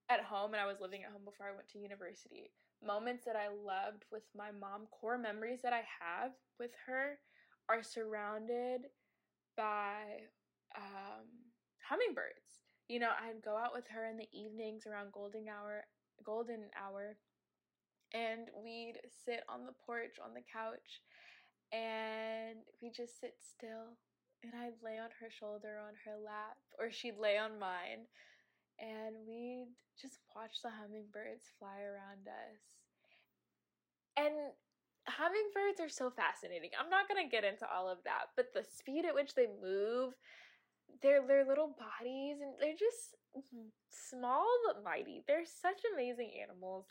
at 0.09 0.21
home 0.21 0.53
and 0.53 0.61
I 0.61 0.67
was 0.67 0.81
living 0.81 1.03
at 1.03 1.11
home 1.11 1.25
before 1.25 1.47
I 1.47 1.55
went 1.55 1.69
to 1.69 1.79
university, 1.79 2.51
moments 2.85 3.23
that 3.25 3.35
I 3.35 3.47
loved 3.47 4.03
with 4.11 4.23
my 4.35 4.51
mom, 4.51 4.87
core 4.91 5.17
memories 5.17 5.59
that 5.63 5.73
I 5.73 5.83
have 5.99 6.31
with 6.59 6.71
her 6.85 7.19
are 7.69 7.83
surrounded 7.83 8.91
by 9.55 10.27
um, 10.75 11.27
hummingbirds. 11.87 12.67
You 12.89 12.99
know, 12.99 13.11
I'd 13.15 13.41
go 13.43 13.55
out 13.55 13.73
with 13.73 13.87
her 13.89 14.05
in 14.05 14.17
the 14.17 14.27
evenings 14.33 14.85
around 14.85 15.13
golden 15.13 15.47
hour, 15.47 15.85
golden 16.25 16.67
hour, 16.75 17.15
and 18.13 18.49
we'd 18.63 18.99
sit 19.25 19.43
on 19.47 19.65
the 19.65 19.73
porch 19.85 20.19
on 20.23 20.33
the 20.33 20.43
couch 20.43 21.01
and 21.71 22.59
we'd 22.81 22.93
just 22.93 23.19
sit 23.19 23.35
still 23.41 23.97
and 24.43 24.53
I'd 24.53 24.83
lay 24.83 24.99
on 24.99 25.09
her 25.19 25.31
shoulder 25.31 25.79
on 25.79 25.95
her 26.05 26.19
lap, 26.19 26.59
or 26.77 26.91
she'd 26.91 27.17
lay 27.17 27.37
on 27.37 27.59
mine, 27.59 28.11
and 28.79 29.15
we'd 29.27 29.73
just 29.99 30.19
watch 30.35 30.61
the 30.63 30.69
hummingbirds 30.69 31.51
fly 31.59 31.81
around 31.81 32.27
us. 32.27 32.61
And 34.17 34.53
hummingbirds 35.07 35.79
are 35.81 35.89
so 35.89 36.09
fascinating. 36.09 36.71
I'm 36.79 36.89
not 36.89 37.07
gonna 37.07 37.29
get 37.29 37.43
into 37.43 37.67
all 37.69 37.89
of 37.89 38.03
that, 38.05 38.33
but 38.35 38.53
the 38.53 38.63
speed 38.63 39.05
at 39.05 39.15
which 39.15 39.35
they 39.35 39.47
move, 39.61 40.13
their 41.01 41.25
their 41.25 41.45
little 41.45 41.75
bodies, 41.77 42.37
and 42.41 42.53
they're 42.59 42.77
just 42.77 43.15
small 43.89 44.45
but 44.65 44.83
mighty. 44.83 45.23
They're 45.27 45.45
such 45.45 45.81
amazing 45.93 46.31
animals. 46.41 46.85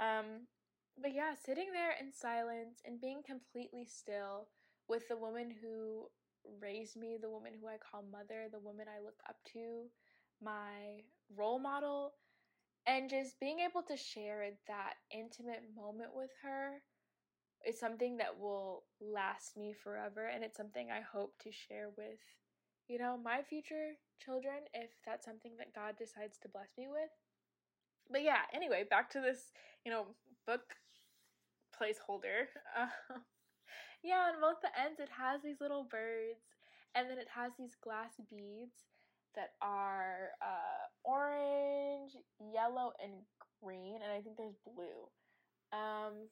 Um, 0.00 0.46
but 1.00 1.14
yeah, 1.14 1.34
sitting 1.34 1.72
there 1.72 1.94
in 2.00 2.12
silence 2.12 2.80
and 2.84 3.00
being 3.00 3.22
completely 3.26 3.84
still 3.84 4.48
with 4.88 5.08
the 5.08 5.16
woman 5.16 5.50
who 5.50 6.06
raised 6.60 6.96
me, 6.96 7.16
the 7.20 7.30
woman 7.30 7.52
who 7.58 7.68
I 7.68 7.76
call 7.78 8.04
mother, 8.10 8.46
the 8.50 8.60
woman 8.60 8.86
I 8.88 9.02
look 9.02 9.18
up 9.28 9.36
to, 9.54 9.88
my 10.42 11.02
role 11.36 11.58
model, 11.58 12.12
and 12.86 13.08
just 13.08 13.38
being 13.40 13.60
able 13.60 13.82
to 13.82 13.96
share 13.96 14.42
that 14.68 14.94
intimate 15.10 15.62
moment 15.76 16.10
with 16.14 16.30
her 16.42 16.82
is 17.66 17.78
something 17.80 18.18
that 18.18 18.38
will 18.38 18.84
last 19.00 19.56
me 19.56 19.72
forever 19.72 20.26
and 20.26 20.44
it's 20.44 20.56
something 20.56 20.88
I 20.90 21.00
hope 21.00 21.32
to 21.44 21.50
share 21.50 21.88
with 21.96 22.20
you 22.88 22.98
know 22.98 23.16
my 23.16 23.40
future 23.40 23.96
children 24.22 24.68
if 24.74 24.90
that's 25.06 25.24
something 25.24 25.52
that 25.58 25.74
God 25.74 25.94
decides 25.98 26.38
to 26.38 26.48
bless 26.48 26.70
me 26.78 26.86
with. 26.88 27.10
But 28.10 28.22
yeah, 28.22 28.44
anyway, 28.52 28.84
back 28.88 29.10
to 29.12 29.20
this, 29.20 29.52
you 29.84 29.90
know, 29.90 30.06
book 30.46 30.76
placeholder. 31.72 32.52
Um, 32.78 33.22
yeah, 34.02 34.28
on 34.28 34.40
both 34.40 34.60
the 34.60 34.68
ends 34.78 35.00
it 35.00 35.08
has 35.16 35.40
these 35.42 35.60
little 35.60 35.84
birds, 35.84 36.44
and 36.94 37.08
then 37.08 37.16
it 37.16 37.28
has 37.34 37.52
these 37.58 37.76
glass 37.82 38.12
beads 38.28 38.84
that 39.36 39.52
are 39.62 40.30
uh, 40.42 40.86
orange, 41.04 42.12
yellow, 42.40 42.92
and 43.02 43.12
green, 43.62 43.96
and 44.02 44.12
I 44.12 44.20
think 44.20 44.36
there's 44.36 44.56
blue. 44.64 45.08
Um, 45.72 46.28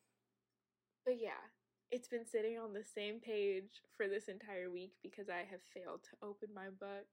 but 1.05 1.17
yeah, 1.21 1.43
it's 1.91 2.09
been 2.09 2.27
sitting 2.27 2.59
on 2.59 2.73
the 2.73 2.85
same 2.85 3.21
page 3.21 3.83
for 3.97 4.09
this 4.09 4.29
entire 4.29 4.71
week 4.71 4.93
because 5.03 5.29
I 5.29 5.45
have 5.51 5.61
failed 5.75 6.01
to 6.05 6.27
open 6.27 6.49
my 6.55 6.71
book. 6.71 7.09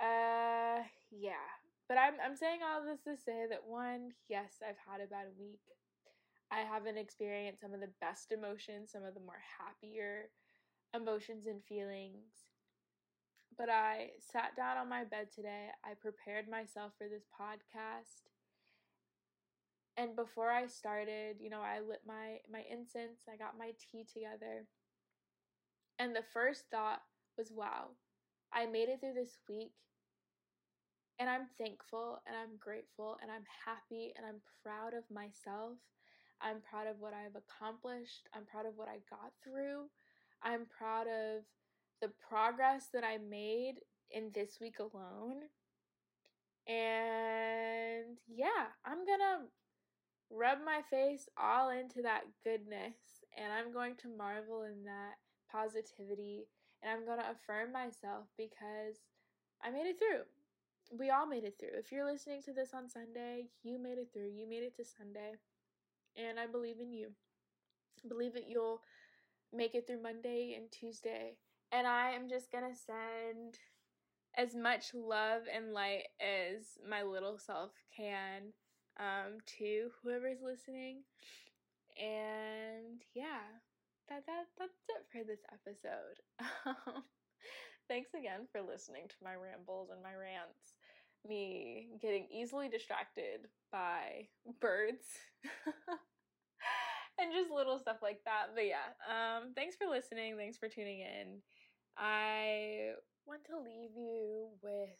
Uh, 0.00 0.82
yeah. 1.10 1.46
But 1.88 1.98
I'm 1.98 2.14
I'm 2.24 2.36
saying 2.36 2.60
all 2.64 2.82
this 2.84 3.02
to 3.04 3.22
say 3.22 3.46
that 3.50 3.66
one, 3.66 4.12
yes, 4.28 4.62
I've 4.66 4.80
had 4.80 5.04
a 5.04 5.10
bad 5.10 5.26
week. 5.38 5.60
I 6.50 6.60
haven't 6.60 6.98
experienced 6.98 7.60
some 7.60 7.72
of 7.72 7.80
the 7.80 7.92
best 8.00 8.32
emotions, 8.32 8.90
some 8.92 9.04
of 9.04 9.14
the 9.14 9.20
more 9.20 9.40
happier 9.58 10.28
emotions 10.94 11.46
and 11.46 11.62
feelings. 11.64 12.51
But 13.56 13.68
I 13.68 14.10
sat 14.18 14.56
down 14.56 14.76
on 14.76 14.88
my 14.88 15.04
bed 15.04 15.28
today. 15.34 15.68
I 15.84 15.94
prepared 15.94 16.48
myself 16.48 16.92
for 16.96 17.08
this 17.08 17.24
podcast. 17.28 18.28
And 19.96 20.16
before 20.16 20.50
I 20.50 20.66
started, 20.66 21.36
you 21.40 21.50
know, 21.50 21.60
I 21.60 21.80
lit 21.80 22.00
my 22.06 22.38
my 22.50 22.64
incense, 22.70 23.28
I 23.28 23.36
got 23.36 23.58
my 23.58 23.72
tea 23.78 24.04
together. 24.10 24.66
And 25.98 26.16
the 26.16 26.24
first 26.32 26.64
thought 26.70 27.02
was, 27.36 27.52
wow, 27.52 27.90
I 28.52 28.66
made 28.66 28.88
it 28.88 29.00
through 29.00 29.14
this 29.14 29.38
week. 29.48 29.72
And 31.18 31.28
I'm 31.28 31.46
thankful 31.58 32.18
and 32.26 32.34
I'm 32.34 32.56
grateful 32.58 33.18
and 33.22 33.30
I'm 33.30 33.44
happy 33.66 34.12
and 34.16 34.26
I'm 34.26 34.40
proud 34.64 34.94
of 34.94 35.04
myself 35.12 35.78
I'm 36.42 36.58
proud 36.58 36.90
of 36.90 36.98
what 36.98 37.14
I've 37.14 37.38
accomplished. 37.38 38.28
I'm 38.34 38.44
proud 38.44 38.66
of 38.66 38.74
what 38.74 38.90
I 38.90 38.98
got 39.08 39.30
through. 39.46 39.86
I'm 40.42 40.66
proud 40.66 41.06
of 41.06 41.46
the 42.02 42.10
progress 42.28 42.88
that 42.92 43.04
I 43.04 43.16
made 43.16 43.76
in 44.10 44.30
this 44.34 44.58
week 44.60 44.78
alone. 44.80 45.48
And 46.68 48.18
yeah, 48.28 48.74
I'm 48.84 49.06
gonna 49.06 49.46
rub 50.30 50.58
my 50.64 50.80
face 50.90 51.28
all 51.38 51.70
into 51.70 52.02
that 52.02 52.22
goodness 52.44 52.96
and 53.36 53.52
I'm 53.52 53.72
going 53.72 53.94
to 54.02 54.08
marvel 54.08 54.62
in 54.62 54.84
that 54.84 55.16
positivity 55.50 56.48
and 56.82 56.90
I'm 56.90 57.06
to 57.06 57.30
affirm 57.30 57.72
myself 57.72 58.26
because 58.36 58.96
I 59.62 59.70
made 59.70 59.86
it 59.86 59.98
through. 59.98 60.24
We 60.98 61.10
all 61.10 61.26
made 61.26 61.44
it 61.44 61.56
through. 61.58 61.78
If 61.78 61.92
you're 61.92 62.10
listening 62.10 62.42
to 62.42 62.52
this 62.52 62.70
on 62.74 62.88
Sunday, 62.90 63.46
you 63.62 63.80
made 63.80 63.98
it 63.98 64.08
through. 64.12 64.30
You 64.34 64.48
made 64.48 64.62
it 64.64 64.76
to 64.76 64.84
Sunday 64.84 65.34
and 66.16 66.40
I 66.40 66.46
believe 66.46 66.80
in 66.80 66.92
you. 66.92 67.12
I 68.04 68.08
believe 68.08 68.34
that 68.34 68.48
you'll 68.48 68.82
make 69.52 69.74
it 69.74 69.86
through 69.86 70.02
Monday 70.02 70.54
and 70.56 70.70
Tuesday. 70.72 71.36
And 71.72 71.86
I 71.86 72.12
am 72.12 72.28
just 72.28 72.52
gonna 72.52 72.74
send 72.74 73.58
as 74.36 74.54
much 74.54 74.94
love 74.94 75.42
and 75.54 75.72
light 75.72 76.04
as 76.20 76.78
my 76.88 77.02
little 77.02 77.38
self 77.38 77.72
can 77.96 78.52
um, 78.98 79.38
to 79.58 79.90
whoever's 80.02 80.40
listening. 80.42 81.02
And 82.00 83.02
yeah, 83.14 83.44
that, 84.08 84.24
that 84.26 84.46
that's 84.58 84.80
it 84.88 85.04
for 85.12 85.24
this 85.24 85.40
episode. 85.52 86.20
thanks 87.88 88.10
again 88.14 88.46
for 88.50 88.60
listening 88.62 89.08
to 89.08 89.14
my 89.22 89.34
rambles 89.34 89.90
and 89.92 90.02
my 90.02 90.14
rants. 90.14 90.76
Me 91.28 91.88
getting 92.00 92.26
easily 92.32 92.68
distracted 92.68 93.46
by 93.70 94.26
birds 94.60 95.06
and 97.18 97.32
just 97.32 97.50
little 97.50 97.78
stuff 97.78 97.98
like 98.02 98.20
that. 98.24 98.48
But 98.54 98.66
yeah, 98.66 98.90
um, 99.06 99.52
thanks 99.54 99.76
for 99.76 99.86
listening. 99.88 100.36
Thanks 100.36 100.58
for 100.58 100.68
tuning 100.68 101.00
in. 101.00 101.38
I 101.96 102.92
want 103.26 103.44
to 103.46 103.58
leave 103.58 103.96
you 103.96 104.48
with 104.62 104.98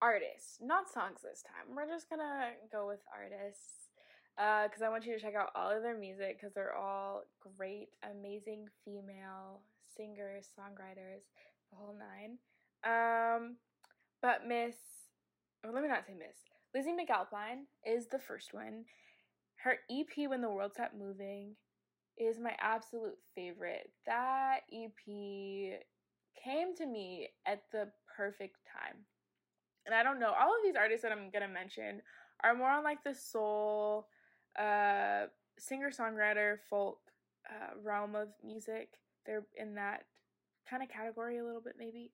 artists, 0.00 0.58
not 0.60 0.90
songs 0.92 1.20
this 1.22 1.42
time. 1.42 1.74
We're 1.76 1.88
just 1.88 2.08
gonna 2.08 2.52
go 2.70 2.86
with 2.86 3.00
artists 3.12 3.90
because 4.36 4.82
uh, 4.82 4.86
I 4.86 4.88
want 4.88 5.06
you 5.06 5.14
to 5.14 5.20
check 5.20 5.34
out 5.34 5.50
all 5.54 5.70
of 5.70 5.82
their 5.82 5.96
music 5.96 6.38
because 6.38 6.54
they're 6.54 6.76
all 6.76 7.22
great, 7.56 7.88
amazing 8.02 8.66
female 8.84 9.62
singers, 9.96 10.48
songwriters, 10.58 11.22
the 11.70 11.76
whole 11.76 11.96
nine. 11.96 12.38
Um, 12.84 13.56
but 14.20 14.46
Miss, 14.46 14.74
or 15.64 15.72
let 15.72 15.82
me 15.82 15.88
not 15.88 16.06
say 16.06 16.14
Miss, 16.14 16.36
Lizzie 16.74 16.92
McAlpine 16.92 17.64
is 17.86 18.08
the 18.08 18.18
first 18.18 18.52
one. 18.52 18.84
Her 19.56 19.78
EP, 19.90 20.28
When 20.28 20.42
the 20.42 20.50
World 20.50 20.72
Stopped 20.74 20.96
Moving, 20.98 21.54
is 22.18 22.38
my 22.38 22.54
absolute 22.60 23.18
favorite. 23.34 23.90
That 24.06 24.60
EP 24.72 25.80
came 26.42 26.74
to 26.76 26.86
me 26.86 27.28
at 27.46 27.62
the 27.72 27.88
perfect 28.16 28.56
time. 28.64 28.96
And 29.86 29.94
I 29.94 30.02
don't 30.02 30.20
know, 30.20 30.32
all 30.38 30.48
of 30.48 30.62
these 30.64 30.76
artists 30.76 31.02
that 31.02 31.12
I'm 31.12 31.30
gonna 31.30 31.48
mention 31.48 32.00
are 32.42 32.54
more 32.54 32.70
on 32.70 32.84
like 32.84 33.02
the 33.04 33.14
soul, 33.14 34.08
uh, 34.58 35.26
singer 35.58 35.90
songwriter, 35.90 36.58
folk 36.68 36.98
uh, 37.48 37.78
realm 37.82 38.14
of 38.14 38.28
music. 38.42 38.88
They're 39.26 39.46
in 39.56 39.74
that 39.74 40.04
kind 40.68 40.82
of 40.82 40.88
category 40.88 41.38
a 41.38 41.44
little 41.44 41.60
bit, 41.60 41.74
maybe. 41.78 42.12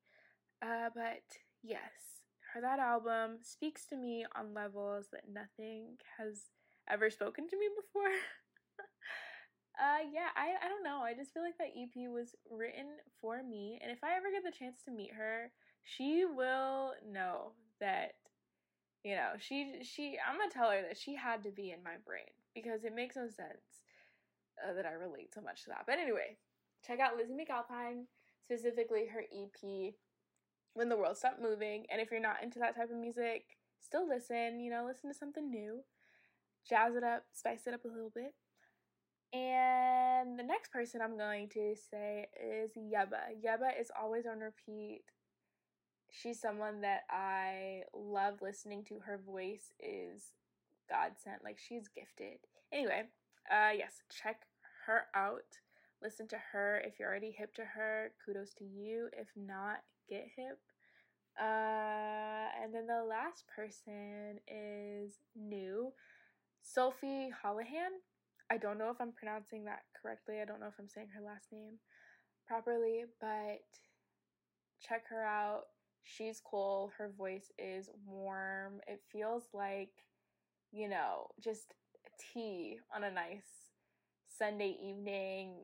Uh, 0.62 0.90
but 0.94 1.22
yes, 1.62 2.20
her 2.52 2.60
that 2.60 2.78
album 2.78 3.38
speaks 3.42 3.86
to 3.86 3.96
me 3.96 4.26
on 4.36 4.54
levels 4.54 5.06
that 5.12 5.24
nothing 5.32 5.96
has 6.18 6.46
ever 6.88 7.10
spoken 7.10 7.48
to 7.48 7.58
me 7.58 7.68
before. 7.76 8.10
uh, 9.81 10.05
yeah, 10.12 10.29
I, 10.37 10.66
I 10.66 10.69
don't 10.69 10.85
know. 10.85 11.01
I 11.01 11.14
just 11.14 11.33
feel 11.33 11.43
like 11.43 11.57
that 11.59 11.73
EP 11.75 12.09
was 12.11 12.35
written 12.51 12.87
for 13.21 13.43
me. 13.43 13.79
And 13.83 13.90
if 13.90 14.05
I 14.05 14.16
ever 14.16 14.31
get 14.31 14.45
the 14.45 14.57
chance 14.57 14.83
to 14.85 14.90
meet 14.90 15.14
her, 15.14 15.51
she 15.83 16.25
will 16.25 16.93
know 17.11 17.53
that 17.81 18.12
you 19.05 19.14
know 19.14 19.31
she 19.38 19.77
she 19.83 20.19
i'm 20.27 20.37
gonna 20.37 20.51
tell 20.51 20.71
her 20.71 20.83
that 20.83 20.99
she 20.99 21.14
had 21.14 21.43
to 21.43 21.51
be 21.51 21.71
in 21.71 21.83
my 21.83 21.97
brain 22.05 22.29
because 22.55 22.85
it 22.85 22.95
makes 22.95 23.16
no 23.16 23.25
sense 23.25 23.83
uh, 24.62 24.73
that 24.75 24.87
i 24.87 24.93
relate 24.93 25.33
so 25.33 25.40
much 25.40 25.64
to 25.64 25.69
that 25.69 25.85
but 25.87 25.99
anyway 25.99 26.37
check 26.87 27.01
out 27.01 27.16
lizzie 27.16 27.35
mcalpine 27.35 28.05
specifically 28.43 29.07
her 29.07 29.23
ep 29.33 29.95
when 30.75 30.88
the 30.88 30.97
world 30.97 31.16
stopped 31.16 31.40
moving 31.40 31.85
and 31.90 32.01
if 32.01 32.11
you're 32.11 32.21
not 32.21 32.43
into 32.43 32.59
that 32.59 32.77
type 32.77 32.90
of 32.90 32.97
music 32.97 33.57
still 33.81 34.07
listen 34.07 34.61
you 34.61 34.71
know 34.71 34.85
listen 34.87 35.11
to 35.11 35.16
something 35.16 35.51
new 35.51 35.81
jazz 36.69 36.95
it 36.95 37.03
up 37.03 37.25
spice 37.33 37.66
it 37.66 37.75
up 37.75 37.85
a 37.85 37.88
little 37.88 38.12
bit 38.14 38.35
and 39.33 40.38
the 40.38 40.43
next 40.43 40.73
person 40.73 41.01
i'm 41.01 41.16
going 41.16 41.49
to 41.49 41.75
say 41.90 42.29
is 42.40 42.73
yebba 42.77 43.40
yebba 43.45 43.81
is 43.81 43.90
always 44.01 44.27
on 44.27 44.40
repeat 44.40 45.03
she's 46.11 46.40
someone 46.40 46.81
that 46.81 47.05
I 47.11 47.83
love 47.95 48.43
listening 48.43 48.85
to. 48.85 49.01
Her 49.01 49.19
voice 49.25 49.73
is 49.79 50.33
God 50.88 51.12
sent, 51.23 51.45
like 51.45 51.59
she's 51.59 51.88
gifted. 51.88 52.38
Anyway, 52.73 53.05
uh, 53.51 53.71
yes, 53.77 54.03
check 54.11 54.43
her 54.87 55.05
out. 55.14 55.59
Listen 56.03 56.27
to 56.29 56.38
her. 56.53 56.83
If 56.85 56.99
you're 56.99 57.09
already 57.09 57.31
hip 57.31 57.55
to 57.55 57.64
her, 57.64 58.12
kudos 58.25 58.55
to 58.55 58.64
you. 58.64 59.09
If 59.12 59.29
not, 59.37 59.83
get 60.09 60.29
hip. 60.37 60.59
Uh, 61.40 62.49
and 62.62 62.75
then 62.75 62.87
the 62.87 63.05
last 63.09 63.45
person 63.55 64.40
is 64.49 65.19
new, 65.37 65.93
Sophie 66.61 67.31
Holohan. 67.45 68.01
I 68.50 68.56
don't 68.56 68.78
know 68.78 68.90
if 68.90 69.00
I'm 69.00 69.12
pronouncing 69.12 69.64
that 69.64 69.82
correctly. 70.00 70.40
I 70.40 70.44
don't 70.44 70.60
know 70.60 70.66
if 70.66 70.78
I'm 70.78 70.88
saying 70.88 71.08
her 71.14 71.24
last 71.24 71.46
name 71.52 71.78
properly, 72.46 73.04
but 73.20 73.62
check 74.82 75.04
her 75.08 75.24
out 75.24 75.64
she's 76.04 76.40
cool. 76.44 76.92
Her 76.98 77.12
voice 77.16 77.50
is 77.58 77.88
warm. 78.06 78.80
It 78.86 79.00
feels 79.12 79.44
like, 79.52 79.90
you 80.72 80.88
know, 80.88 81.28
just 81.42 81.74
tea 82.18 82.78
on 82.94 83.04
a 83.04 83.10
nice 83.10 83.70
Sunday 84.38 84.76
evening. 84.82 85.56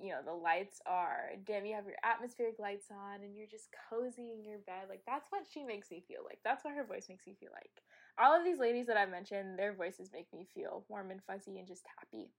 You 0.00 0.10
know, 0.10 0.22
the 0.24 0.32
lights 0.32 0.80
are 0.86 1.30
dim. 1.44 1.66
You 1.66 1.74
have 1.74 1.86
your 1.86 1.98
atmospheric 2.04 2.58
lights 2.58 2.86
on 2.90 3.22
and 3.22 3.36
you're 3.36 3.50
just 3.50 3.68
cozy 3.90 4.32
in 4.32 4.44
your 4.44 4.58
bed. 4.58 4.86
Like, 4.88 5.02
that's 5.06 5.26
what 5.30 5.42
she 5.50 5.64
makes 5.64 5.90
me 5.90 6.02
feel 6.06 6.20
like. 6.24 6.38
That's 6.44 6.64
what 6.64 6.74
her 6.74 6.84
voice 6.84 7.06
makes 7.08 7.26
me 7.26 7.34
feel 7.38 7.50
like. 7.52 7.82
All 8.18 8.36
of 8.36 8.44
these 8.44 8.58
ladies 8.58 8.86
that 8.86 8.96
I 8.96 9.06
mentioned, 9.06 9.58
their 9.58 9.74
voices 9.74 10.10
make 10.12 10.32
me 10.32 10.46
feel 10.54 10.84
warm 10.88 11.10
and 11.10 11.22
fuzzy 11.22 11.58
and 11.58 11.66
just 11.66 11.82
happy. 11.98 12.30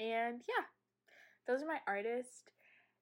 And 0.00 0.40
yeah, 0.48 0.64
those 1.46 1.62
are 1.62 1.66
my 1.66 1.80
artists 1.86 2.44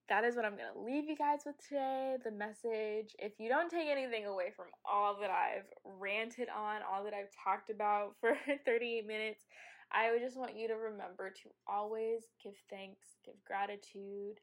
that 0.09 0.25
is 0.25 0.37
what 0.37 0.45
I'm 0.45 0.57
going 0.57 0.73
to 0.73 0.81
leave 0.81 1.09
you 1.09 1.17
guys 1.17 1.41
with 1.47 1.57
today. 1.67 2.17
The 2.23 2.31
message. 2.31 3.15
If 3.19 3.39
you 3.39 3.49
don't 3.49 3.71
take 3.71 3.89
anything 3.89 4.27
away 4.27 4.53
from 4.55 4.67
all 4.85 5.17
that 5.21 5.31
I've 5.31 5.65
ranted 5.85 6.49
on, 6.49 6.81
all 6.83 7.05
that 7.05 7.15
I've 7.15 7.31
talked 7.33 7.71
about 7.71 8.17
for 8.21 8.37
38 8.67 9.07
minutes, 9.07 9.45
I 9.93 10.11
would 10.11 10.21
just 10.21 10.39
want 10.39 10.57
you 10.57 10.69
to 10.69 10.75
remember 10.75 11.31
to 11.31 11.51
always 11.69 12.23
give 12.43 12.55
thanks, 12.71 13.19
give 13.25 13.35
gratitude, 13.45 14.41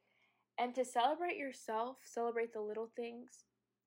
and 0.57 0.75
to 0.75 0.85
celebrate 0.85 1.37
yourself, 1.37 1.97
celebrate 2.03 2.53
the 2.53 2.61
little 2.61 2.91
things, 2.95 3.45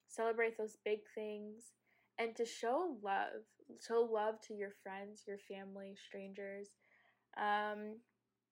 celebrate 0.09 0.57
those 0.59 0.77
big 0.85 1.01
things, 1.15 1.73
and 2.19 2.35
to 2.37 2.45
show 2.45 2.97
love. 3.03 3.45
Show 3.87 4.09
love 4.11 4.41
to 4.49 4.55
your 4.55 4.73
friends, 4.83 5.23
your 5.27 5.39
family, 5.39 5.95
strangers. 5.97 6.69
Um, 7.37 8.01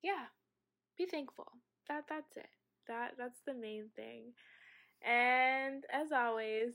yeah, 0.03 0.27
be 0.96 1.07
thankful. 1.07 1.49
That 1.88 2.05
that's 2.09 2.37
it 2.37 2.49
that 2.90 3.12
that's 3.16 3.40
the 3.46 3.55
main 3.55 3.88
thing. 3.96 4.33
And 5.03 5.85
as 5.92 6.12
always, 6.12 6.75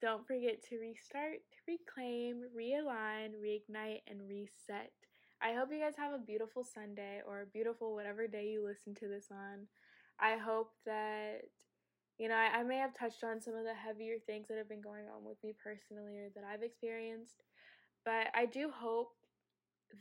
don't 0.00 0.26
forget 0.26 0.62
to 0.68 0.78
restart, 0.78 1.40
reclaim, 1.66 2.42
realign, 2.56 3.32
reignite, 3.42 4.02
and 4.06 4.20
reset. 4.28 4.92
I 5.40 5.52
hope 5.52 5.68
you 5.70 5.78
guys 5.78 5.94
have 5.96 6.12
a 6.12 6.18
beautiful 6.18 6.64
Sunday 6.64 7.20
or 7.26 7.42
a 7.42 7.46
beautiful 7.46 7.94
whatever 7.94 8.26
day 8.26 8.48
you 8.48 8.64
listen 8.64 8.94
to 8.96 9.08
this 9.08 9.26
on. 9.30 9.68
I 10.18 10.36
hope 10.36 10.72
that, 10.84 11.42
you 12.18 12.28
know, 12.28 12.34
I, 12.34 12.58
I, 12.58 12.62
may 12.64 12.78
have 12.78 12.98
touched 12.98 13.22
on 13.22 13.40
some 13.40 13.54
of 13.54 13.64
the 13.64 13.74
heavier 13.74 14.16
things 14.26 14.48
that 14.48 14.58
have 14.58 14.68
been 14.68 14.80
going 14.80 15.04
on 15.06 15.24
with 15.24 15.36
me 15.44 15.54
personally 15.62 16.18
or 16.18 16.28
that 16.34 16.42
I've 16.42 16.64
experienced, 16.64 17.44
but 18.04 18.26
I 18.34 18.46
do 18.46 18.70
hope 18.74 19.12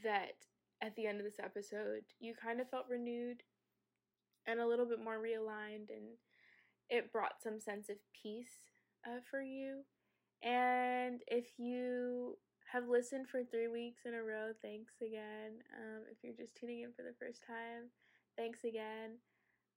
that 0.03 0.33
at 0.81 0.95
the 0.95 1.05
end 1.05 1.19
of 1.19 1.25
this 1.25 1.39
episode, 1.39 2.01
you 2.19 2.33
kind 2.33 2.59
of 2.59 2.69
felt 2.69 2.85
renewed 2.89 3.43
and 4.47 4.59
a 4.59 4.67
little 4.67 4.87
bit 4.87 5.03
more 5.03 5.19
realigned 5.19 5.89
and 5.89 6.17
it 6.89 7.11
brought 7.11 7.43
some 7.43 7.59
sense 7.59 7.89
of 7.89 7.97
peace 8.23 8.71
uh, 9.05 9.19
for 9.29 9.41
you. 9.41 9.83
And 10.41 11.21
if 11.27 11.45
you 11.57 12.37
have 12.71 12.87
listened 12.89 13.27
for 13.27 13.43
three 13.43 13.67
weeks 13.67 14.01
in 14.05 14.13
a 14.13 14.21
row, 14.21 14.51
thanks 14.61 14.93
again. 15.01 15.63
Um, 15.75 16.03
if 16.11 16.17
you're 16.23 16.33
just 16.33 16.55
tuning 16.55 16.81
in 16.81 16.91
for 16.91 17.03
the 17.03 17.15
first 17.19 17.45
time, 17.45 17.89
thanks 18.35 18.63
again. 18.63 19.17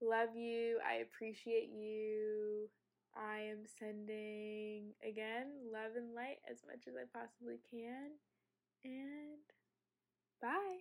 Love 0.03 0.35
you. 0.35 0.79
I 0.87 0.94
appreciate 0.94 1.70
you. 1.70 2.68
I 3.14 3.40
am 3.50 3.64
sending 3.79 4.94
again 5.07 5.46
love 5.72 5.96
and 5.96 6.14
light 6.14 6.38
as 6.50 6.59
much 6.66 6.87
as 6.88 6.94
I 6.94 7.05
possibly 7.12 7.61
can. 7.70 8.12
And 8.85 9.40
bye. 10.40 10.81